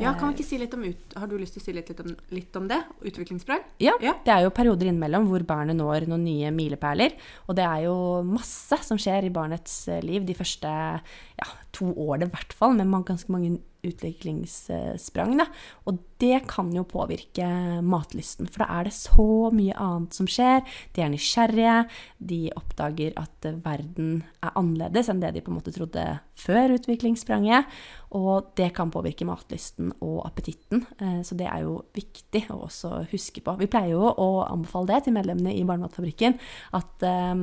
Ja, 0.00 0.12
kan 0.18 0.32
vi 0.32 0.34
ikke 0.40 0.46
si 0.48 0.58
litt 0.58 0.72
om 0.74 0.82
ut... 0.84 1.12
Har 1.16 1.28
du 1.30 1.36
lyst 1.38 1.54
til 1.54 1.62
å 1.62 1.64
si 1.64 1.72
litt, 1.76 1.88
litt, 1.92 2.00
om, 2.02 2.14
litt 2.34 2.56
om 2.58 2.64
det? 2.70 2.80
Utviklingssprang? 3.06 3.62
Ja, 3.82 3.92
Ja. 4.02 4.14
det 4.24 4.32
er 4.34 4.42
jo 4.46 4.50
perioder 4.50 4.88
innimellom 4.90 5.28
hvor 5.30 5.44
barnet 5.46 5.76
når 5.78 6.08
noen 6.10 6.24
nye 6.26 6.50
milepæler. 6.54 7.14
Og 7.46 7.54
det 7.58 7.64
er 7.68 7.84
jo 7.86 7.94
masse 8.26 8.80
som 8.82 8.98
skjer 8.98 9.28
i 9.28 9.34
barnets 9.34 9.76
eh, 9.88 10.02
liv 10.02 10.26
de 10.26 10.34
første 10.34 10.66
ja, 10.72 11.46
to 11.72 11.92
årene 11.94 12.26
i 12.26 12.34
hvert 12.34 12.52
fall, 12.58 12.74
med 12.74 12.90
man- 12.90 13.06
ganske 13.06 13.30
mange 13.30 13.58
utviklingssprang. 13.88 15.36
Da. 15.40 15.46
Og 15.88 16.00
det 16.22 16.44
kan 16.48 16.70
jo 16.74 16.84
påvirke 16.88 17.46
matlysten, 17.84 18.48
for 18.48 18.64
da 18.64 18.68
er 18.78 18.88
det 18.88 18.94
så 18.96 19.50
mye 19.54 19.74
annet 19.80 20.16
som 20.16 20.28
skjer. 20.30 20.62
De 20.96 21.04
er 21.04 21.12
nysgjerrige, 21.12 21.76
de 22.18 22.40
oppdager 22.56 23.16
at 23.20 23.48
verden 23.64 24.22
er 24.44 24.54
annerledes 24.54 25.10
enn 25.12 25.20
det 25.22 25.34
de 25.34 25.44
på 25.44 25.52
en 25.52 25.58
måte 25.58 25.74
trodde 25.74 26.06
før 26.40 26.76
utviklingsspranget. 26.78 27.68
Og 28.14 28.52
det 28.58 28.70
kan 28.76 28.92
påvirke 28.94 29.26
matlysten 29.26 29.90
og 30.04 30.22
appetitten, 30.28 30.84
eh, 31.02 31.20
så 31.26 31.36
det 31.38 31.48
er 31.50 31.64
jo 31.66 31.80
viktig 31.96 32.46
å 32.54 32.62
også 32.68 33.04
huske 33.10 33.42
på. 33.44 33.56
Vi 33.58 33.70
pleier 33.70 33.96
jo 33.96 34.06
å 34.06 34.30
anbefale 34.46 34.94
det 34.94 35.04
til 35.06 35.16
medlemmene 35.16 35.54
i 35.54 35.66
Barnematfabrikken, 35.66 36.38
at 36.78 37.06
eh, 37.08 37.34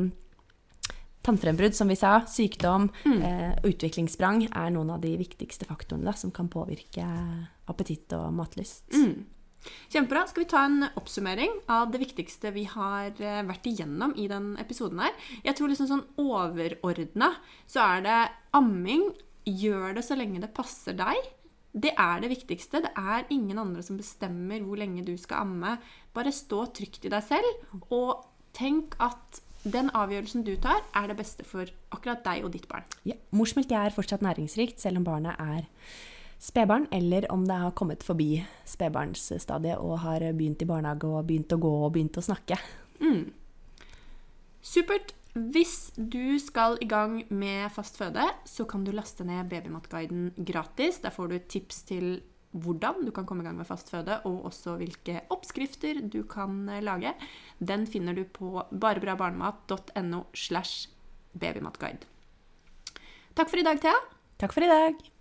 tannfrembrudd, 1.26 1.76
som 1.78 1.92
vi 1.92 1.98
sa, 2.00 2.20
sykdom 2.30 2.90
eh, 3.06 3.54
utviklingssprang 3.68 4.48
er 4.50 4.72
noen 4.74 4.94
av 4.96 5.04
de 5.04 5.14
viktigste 5.20 5.68
faktorene 5.70 6.10
da, 6.10 6.16
som 6.18 6.34
kan 6.34 6.50
påvirke 6.52 7.06
appetitt 7.72 8.14
og 8.18 8.32
matlyst. 8.36 8.88
Mm. 8.96 9.28
Kjempebra. 9.94 10.24
Skal 10.28 10.44
vi 10.44 10.50
ta 10.50 10.64
en 10.66 10.86
oppsummering 10.98 11.52
av 11.70 11.92
det 11.94 12.02
viktigste 12.02 12.54
vi 12.56 12.64
har 12.70 13.12
eh, 13.22 13.42
vært 13.46 13.68
igjennom 13.70 14.16
i 14.18 14.26
den 14.32 14.56
episoden 14.62 15.04
her? 15.04 15.14
Jeg 15.46 15.58
tror 15.58 15.70
liksom 15.72 15.90
sånn 15.92 16.08
overordna 16.22 17.36
så 17.70 17.86
er 17.98 18.08
det 18.08 18.22
amming. 18.58 19.12
Gjør 19.46 19.96
det 19.98 20.06
så 20.06 20.18
lenge 20.18 20.42
det 20.42 20.52
passer 20.58 20.98
deg. 20.98 21.30
Det 21.72 21.94
er 21.94 22.20
det 22.24 22.32
viktigste. 22.34 22.82
Det 22.84 22.92
er 22.98 23.30
ingen 23.34 23.62
andre 23.62 23.86
som 23.86 24.00
bestemmer 24.00 24.64
hvor 24.66 24.82
lenge 24.82 25.06
du 25.06 25.14
skal 25.18 25.46
amme. 25.46 25.78
Bare 26.14 26.34
stå 26.36 26.66
trygt 26.76 27.08
i 27.08 27.14
deg 27.14 27.24
selv, 27.26 27.64
og 27.94 28.26
tenk 28.58 28.98
at 29.02 29.42
den 29.64 29.92
avgjørelsen 29.94 30.46
du 30.48 30.56
tar, 30.62 30.82
er 30.98 31.12
det 31.12 31.18
beste 31.20 31.46
for 31.48 31.70
akkurat 31.94 32.24
deg 32.26 32.46
og 32.48 32.54
ditt 32.56 32.68
barn. 32.72 32.88
Ja, 33.08 33.18
morsmelk 33.36 33.72
er 33.72 33.94
fortsatt 33.94 34.24
næringsrikt, 34.26 34.82
selv 34.82 35.02
om 35.02 35.06
barnet 35.08 35.38
er 35.40 35.68
spedbarn, 36.42 36.88
eller 36.92 37.28
om 37.30 37.46
det 37.46 37.60
har 37.62 37.74
kommet 37.78 38.04
forbi 38.04 38.42
spedbarnsstadiet 38.66 39.78
og 39.78 40.00
har 40.02 40.26
begynt 40.34 40.64
i 40.66 40.70
barnehage 40.70 41.10
og 41.10 41.28
begynt 41.30 41.54
å 41.54 41.62
gå 41.62 41.74
og 41.86 41.92
begynt 41.94 42.18
å 42.18 42.26
snakke. 42.26 42.58
Supert. 44.62 45.16
Hvis 45.32 45.94
du 45.96 46.36
skal 46.44 46.76
i 46.84 46.88
gang 46.92 47.22
med 47.32 47.70
fast 47.72 47.96
føde, 47.96 48.26
så 48.44 48.66
kan 48.68 48.84
du 48.84 48.92
laste 48.92 49.24
ned 49.24 49.48
Babymatguiden 49.48 50.34
gratis. 50.36 51.00
Der 51.00 51.14
får 51.16 51.32
du 51.32 51.38
tips 51.40 51.86
til 51.88 52.08
hvordan 52.52 53.06
du 53.06 53.12
kan 53.16 53.26
komme 53.28 53.44
i 53.44 53.48
gang 53.48 53.58
med 53.60 53.68
fast 53.70 53.92
føde, 53.94 54.20
og 54.28 54.46
også 54.52 54.76
hvilke 54.82 55.22
oppskrifter 55.34 56.02
du 56.04 56.22
kan 56.30 56.68
eh, 56.70 56.84
lage. 56.84 57.14
Den 57.60 57.88
finner 57.88 58.18
du 58.18 58.26
på 58.26 58.66
barebrabarnemat.no 58.72 60.26
slash 60.34 60.90
babymatguide. 61.34 62.08
Takk 63.36 63.50
for 63.50 63.62
i 63.62 63.66
dag, 63.66 63.80
Thea. 63.82 63.98
Takk 64.42 64.54
for 64.58 64.68
i 64.68 64.72
dag! 64.72 65.21